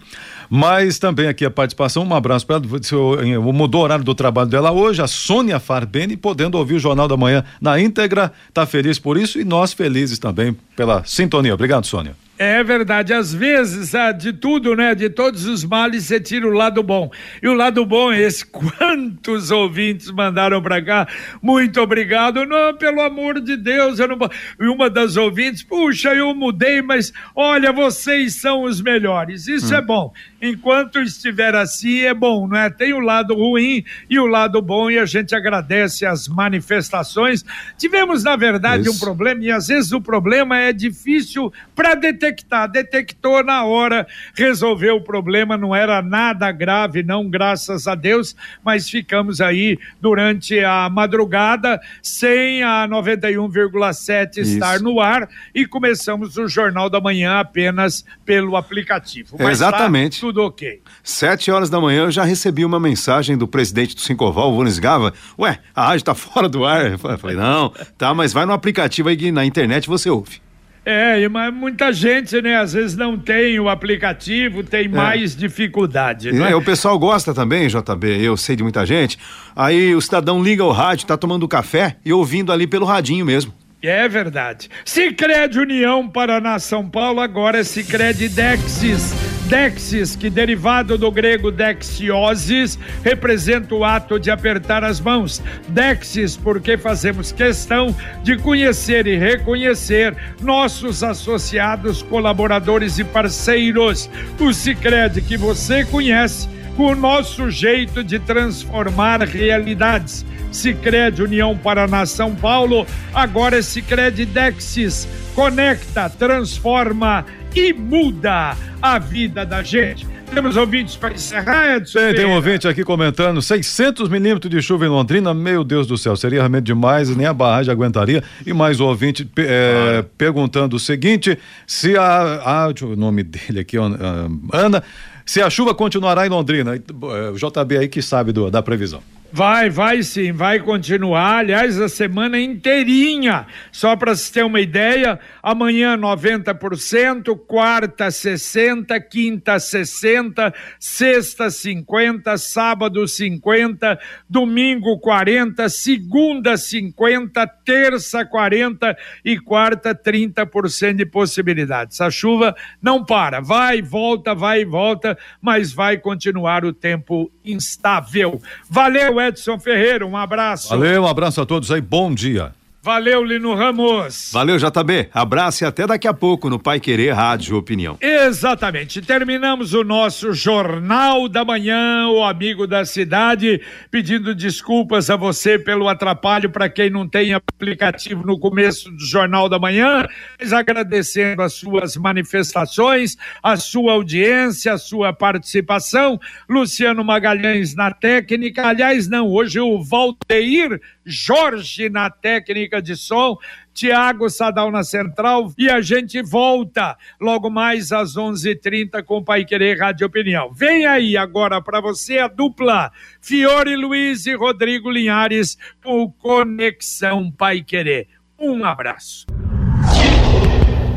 Mas 0.50 1.00
também 1.00 1.28
aqui 1.28 1.46
a 1.46 1.52
participação, 1.52 2.04
um 2.04 2.14
abraço 2.14 2.46
para 2.46 2.58
ela. 2.58 3.42
Mudou 3.54 3.82
o 3.82 3.84
horário 3.84 4.04
do 4.04 4.16
trabalho 4.16 4.50
dela 4.50 4.72
hoje, 4.72 5.02
a 5.02 5.08
Sônia 5.08 5.60
Farbeni, 5.60 6.16
podendo 6.16 6.58
ouvir 6.58 6.76
o 6.76 6.80
Jornal 6.80 7.08
da 7.08 7.18
Manhã 7.18 7.44
na 7.60 7.80
íntegra, 7.80 8.32
tá 8.54 8.66
feliz 8.66 8.98
por 8.98 9.18
isso 9.18 9.40
e 9.40 9.44
nós 9.44 9.74
felizes 9.74 10.18
também 10.18 10.56
pela 10.76 11.04
sintonia. 11.06 11.54
Obrigado, 11.54 11.86
Sônia. 11.86 12.16
É 12.38 12.64
verdade, 12.64 13.14
às 13.14 13.32
vezes, 13.32 13.94
ah, 13.94 14.12
de 14.12 14.34
tudo, 14.34 14.76
né? 14.76 14.96
De 14.96 15.10
todos 15.10 15.46
os 15.46 15.64
males, 15.64 16.06
você 16.06 16.20
tira 16.20 16.48
o 16.48 16.52
lado 16.52 16.82
bom. 16.82 17.12
E 17.42 17.48
o 17.48 17.54
lado 17.54 17.86
bom 17.86 18.12
é 18.12 18.22
esse. 18.22 18.44
Quantos 18.50 19.52
ouvintes 19.52 20.10
mandaram 20.10 20.62
para 20.62 20.82
cá? 20.82 21.08
Muito 21.42 21.80
obrigado. 21.80 22.44
Não, 22.46 22.76
pelo 22.76 23.02
amor 23.02 23.40
de 23.40 23.56
Deus, 23.56 24.00
eu 24.00 24.08
não. 24.08 24.18
E 24.60 24.66
uma 24.66 24.90
das 24.90 25.18
ouvintes, 25.18 25.62
puxa, 25.62 26.16
eu 26.16 26.34
mudei, 26.34 26.82
mas 26.82 27.14
olha, 27.36 27.72
vocês 27.72 28.36
são 28.36 28.64
os 28.64 28.82
melhores. 28.82 29.48
Isso 29.48 29.74
hum. 29.74 29.78
é 29.78 29.82
bom 29.82 30.14
enquanto 30.42 31.00
estiver 31.00 31.56
assim 31.56 32.02
é 32.02 32.14
bom, 32.14 32.48
não 32.48 32.58
é? 32.58 32.70
Tem 32.70 32.94
o 32.94 33.00
lado 33.00 33.36
ruim 33.36 33.84
e 34.10 34.20
o 34.20 34.26
lado 34.26 34.62
bom 34.62 34.90
e 34.90 34.98
a 34.98 35.06
gente 35.06 35.36
agradece 35.36 36.06
as 36.06 36.28
manifestações. 36.28 37.46
Tivemos, 37.78 38.24
na 38.24 38.36
verdade, 38.36 38.90
Isso. 38.90 38.96
um 38.96 39.00
problema 39.00 39.44
e 39.44 39.52
às 39.52 39.68
vezes 39.68 39.92
o 39.92 40.02
problema 40.02 40.58
é 40.58 40.74
difícil 40.74 41.54
para 41.76 41.94
detectar. 41.94 42.70
Detectou 42.70 43.44
na 43.44 43.64
hora, 43.64 44.08
resolveu 44.34 44.96
o 44.96 45.02
problema, 45.02 45.58
não 45.58 45.76
era 45.76 46.02
nada 46.02 46.52
grave, 46.52 47.04
não, 47.04 47.30
graças 47.30 47.88
a 47.88 47.94
Deus, 47.94 48.36
mas 48.64 48.90
ficamos 48.90 49.42
aí 49.42 49.78
durante 50.02 50.60
a 50.60 50.90
madrugada 50.90 51.80
sem 52.02 52.64
a 52.64 52.88
91,7 52.88 54.38
estar 54.38 54.80
no 54.80 55.00
ar 55.00 55.30
e 55.54 55.66
começamos 55.66 56.38
o 56.38 56.48
Jornal 56.48 56.90
da 56.90 57.00
Manhã 57.00 57.40
apenas 57.40 58.04
pelo 58.26 58.56
aplicativo. 58.56 59.36
Mas 59.40 59.60
Exatamente. 59.60 60.22
Tá 60.22 60.31
tudo 60.32 60.46
ok. 60.46 60.82
Sete 61.04 61.52
horas 61.52 61.70
da 61.70 61.80
manhã 61.80 62.04
eu 62.04 62.12
já 62.12 62.24
recebi 62.24 62.64
uma 62.64 62.80
mensagem 62.80 63.38
do 63.38 63.48
presidente 63.48 63.94
do 63.94 64.02
Cincoval, 64.02 64.52
o 64.52 64.56
Vunes 64.56 64.80
Gava. 64.80 65.14
Ué, 65.38 65.60
a 65.76 65.88
rádio 65.88 66.06
tá 66.06 66.16
fora 66.16 66.48
do 66.48 66.66
ar. 66.66 66.92
Eu 66.92 67.18
falei, 67.18 67.36
não, 67.36 67.72
tá, 67.98 68.14
mas 68.14 68.34
vai 68.34 68.46
no 68.46 68.54
aplicativo 68.54 69.10
aí 69.10 69.32
na 69.32 69.46
internet 69.46 69.88
você 69.88 70.10
ouve. 70.10 70.42
É, 70.84 71.28
mas 71.30 71.54
muita 71.54 71.94
gente, 71.94 72.42
né, 72.42 72.58
às 72.58 72.74
vezes 72.74 72.98
não 72.98 73.16
tem 73.16 73.60
o 73.60 73.70
aplicativo, 73.70 74.64
tem 74.64 74.86
é. 74.86 74.88
mais 74.88 75.36
dificuldade, 75.36 76.32
né? 76.32 76.52
É, 76.52 76.56
o 76.56 76.62
pessoal 76.62 76.98
gosta 76.98 77.36
também, 77.36 77.68
JB, 77.68 78.20
eu 78.20 78.36
sei 78.36 78.56
de 78.56 78.64
muita 78.64 78.84
gente. 78.84 79.20
Aí 79.56 79.94
o 79.94 80.02
cidadão 80.02 80.42
liga 80.42 80.64
o 80.64 80.72
rádio, 80.72 81.06
tá 81.06 81.16
tomando 81.16 81.48
café 81.48 81.98
e 82.04 82.12
ouvindo 82.12 82.52
ali 82.52 82.66
pelo 82.66 82.86
radinho 82.86 83.24
mesmo. 83.24 83.54
É 83.80 84.08
verdade. 84.08 84.70
Sicredi 84.84 85.60
União 85.60 86.08
Paraná 86.08 86.58
São 86.58 86.90
Paulo 86.90 87.20
agora 87.20 87.60
é 87.60 87.64
Sicredi 87.64 88.28
Dexis. 88.28 89.31
Dexis, 89.52 90.16
que 90.16 90.30
derivado 90.30 90.98
do 90.98 91.12
grego 91.12 91.52
dexiosis, 91.52 92.80
representa 93.04 93.76
o 93.76 93.84
ato 93.84 94.18
de 94.18 94.32
apertar 94.32 94.82
as 94.82 95.02
mãos. 95.02 95.44
Dexis, 95.68 96.38
porque 96.38 96.78
fazemos 96.78 97.34
questão 97.34 97.94
de 98.24 98.38
conhecer 98.38 99.06
e 99.08 99.18
reconhecer 99.18 100.16
nossos 100.42 101.04
associados, 101.04 102.02
colaboradores 102.02 102.98
e 102.98 103.04
parceiros. 103.04 104.10
O 104.40 104.54
Sicredi 104.54 105.20
que 105.22 105.36
você 105.36 105.84
conhece, 105.84 106.48
o 106.78 106.96
nosso 106.96 107.52
jeito 107.52 108.06
de 108.06 108.20
transformar 108.20 109.20
realidades 109.22 110.26
Sicredi 110.50 111.24
União 111.24 111.58
Paraná 111.58 112.06
São 112.06 112.34
Paulo, 112.36 112.88
agora 113.14 113.60
é 113.60 113.62
Sicredi 113.62 114.26
Dexis, 114.26 115.08
conecta, 115.34 116.10
transforma 116.10 117.26
e 117.56 117.74
muda 117.74 118.56
a 118.82 119.00
vida 119.00 119.46
da 119.46 119.62
gente. 119.62 120.08
Temos 120.34 120.56
ouvintes 120.56 120.96
para 120.96 121.14
encerrar, 121.14 121.76
Edson? 121.76 122.00
Tem, 122.00 122.16
tem 122.16 122.26
um 122.26 122.36
ouvinte 122.36 122.66
aqui 122.66 122.86
comentando: 122.86 123.42
600 123.42 124.08
milímetros 124.08 124.50
de 124.50 124.62
chuva 124.62 124.86
em 124.86 124.90
Londrina, 124.90 125.34
meu 125.34 125.62
Deus 125.64 125.86
do 125.86 125.98
céu, 125.98 126.16
seria 126.16 126.40
realmente 126.40 126.64
demais, 126.66 127.14
nem 127.16 127.28
a 127.28 127.34
barragem 127.34 127.72
aguentaria. 127.72 128.24
E 128.46 128.54
mais 128.54 128.80
um 128.80 128.86
ouvinte 128.86 129.30
é, 129.38 130.00
ah. 130.00 130.06
perguntando 130.18 130.78
o 130.78 130.80
seguinte: 130.80 131.38
se 131.68 131.98
a. 131.98 132.42
a 132.46 132.68
o 132.84 132.96
nome 132.96 133.24
dele 133.24 133.60
aqui, 133.60 133.76
Ana, 133.78 134.82
se 135.26 135.42
a 135.42 135.50
chuva 135.50 135.76
continuará 135.76 136.26
em 136.26 136.30
Londrina. 136.30 136.72
O 136.74 137.36
JB 137.36 137.78
aí 137.78 137.88
que 137.90 138.02
sabe 138.02 138.32
do, 138.32 138.50
da 138.50 138.62
previsão. 138.62 139.02
Vai, 139.34 139.70
vai 139.70 140.04
sim, 140.04 140.34
vai 140.34 140.60
continuar. 140.60 141.38
Aliás, 141.38 141.80
a 141.80 141.88
semana 141.88 142.38
inteirinha. 142.38 143.48
Só 143.72 143.96
para 143.96 144.14
se 144.14 144.30
ter 144.30 144.44
uma 144.44 144.60
ideia, 144.60 145.18
amanhã 145.42 145.98
90%, 145.98 147.38
quarta 147.48 148.08
60%, 148.08 149.02
quinta 149.10 149.56
60%, 149.56 150.54
sexta 150.78 151.48
50%, 151.48 152.38
sábado 152.38 153.04
50%, 153.04 153.98
domingo 154.30 155.00
40%, 155.00 155.70
segunda 155.70 156.56
50%, 156.56 157.50
terça 157.64 158.26
40% 158.26 158.96
e 159.24 159.40
quarta 159.40 159.96
30% 159.96 160.96
de 160.96 161.06
possibilidades. 161.06 162.02
A 162.02 162.12
chuva 162.12 162.54
não 162.82 163.06
para, 163.06 163.40
vai, 163.40 163.82
volta, 163.82 164.36
vai 164.36 164.62
e 164.62 164.66
volta, 164.66 165.18
mas 165.42 165.72
vai 165.72 165.98
continuar 165.98 166.66
o 166.66 166.74
tempo 166.74 167.32
instável. 167.46 168.42
Valeu, 168.70 169.21
Edson 169.28 169.60
Ferreira, 169.60 170.06
um 170.06 170.18
abraço. 170.18 170.70
Valeu, 170.70 171.04
um 171.04 171.08
abraço 171.08 171.42
a 171.42 171.46
todos 171.46 171.72
aí, 171.72 171.82
bom 171.82 172.14
dia. 172.14 172.52
Valeu, 172.84 173.24
Lino 173.24 173.54
Ramos. 173.54 174.32
Valeu, 174.34 174.58
JB. 174.58 175.10
Abraço 175.14 175.64
e 175.64 175.68
até 175.68 175.86
daqui 175.86 176.08
a 176.08 176.14
pouco 176.16 176.50
no 176.50 176.58
Pai 176.58 176.80
Querer 176.80 177.12
Rádio 177.12 177.56
Opinião. 177.56 177.96
Exatamente. 178.02 179.04
Terminamos 179.04 179.76
o 179.76 179.84
nosso 179.84 180.34
Jornal 180.34 181.30
da 181.30 181.46
Manhã, 181.46 182.08
o 182.08 182.24
amigo 182.24 182.66
da 182.66 182.84
cidade, 182.84 183.62
pedindo 183.92 184.34
desculpas 184.34 185.12
a 185.12 185.16
você 185.16 185.60
pelo 185.60 185.88
atrapalho 185.88 186.50
para 186.50 186.68
quem 186.68 186.90
não 186.90 187.08
tem 187.08 187.36
aplicativo 187.36 188.26
no 188.26 188.40
começo 188.40 188.90
do 188.90 189.06
Jornal 189.06 189.48
da 189.48 189.60
Manhã, 189.60 190.08
mas 190.40 190.52
agradecendo 190.52 191.44
as 191.44 191.54
suas 191.54 191.96
manifestações, 191.96 193.16
a 193.44 193.58
sua 193.58 193.94
audiência, 193.94 194.74
a 194.74 194.80
sua 194.80 195.14
participação. 195.14 196.20
Luciano 196.50 197.04
Magalhães 197.04 197.76
na 197.76 197.92
técnica. 197.92 198.70
Aliás, 198.70 199.08
não, 199.08 199.28
hoje 199.28 199.60
o 199.60 199.84
Valteir 199.84 200.82
Jorge 201.06 201.90
na 201.90 202.10
técnica 202.10 202.71
de 202.80 202.96
som, 202.96 203.36
Tiago 203.74 204.30
Sadal 204.30 204.70
na 204.70 204.84
central 204.84 205.52
e 205.58 205.68
a 205.68 205.82
gente 205.82 206.22
volta 206.22 206.96
logo 207.20 207.50
mais 207.50 207.92
às 207.92 208.16
11:30 208.16 209.04
com 209.04 209.24
Pai 209.24 209.44
Querer 209.44 209.80
Rádio 209.80 210.06
Opinião. 210.06 210.54
Vem 210.54 210.86
aí 210.86 211.18
agora 211.18 211.60
para 211.60 211.82
você 211.82 212.20
a 212.20 212.28
dupla 212.28 212.92
Fiore 213.20 213.76
Luiz 213.76 214.28
e 214.28 214.36
Rodrigo 214.36 214.92
Linhares 214.92 215.58
com 215.84 216.12
Conexão 216.12 217.32
Pai 217.32 217.64
Querer. 217.64 218.08
Um 218.40 218.64
abraço. 218.64 219.26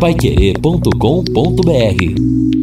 Paiquerê.com.br 0.01 2.54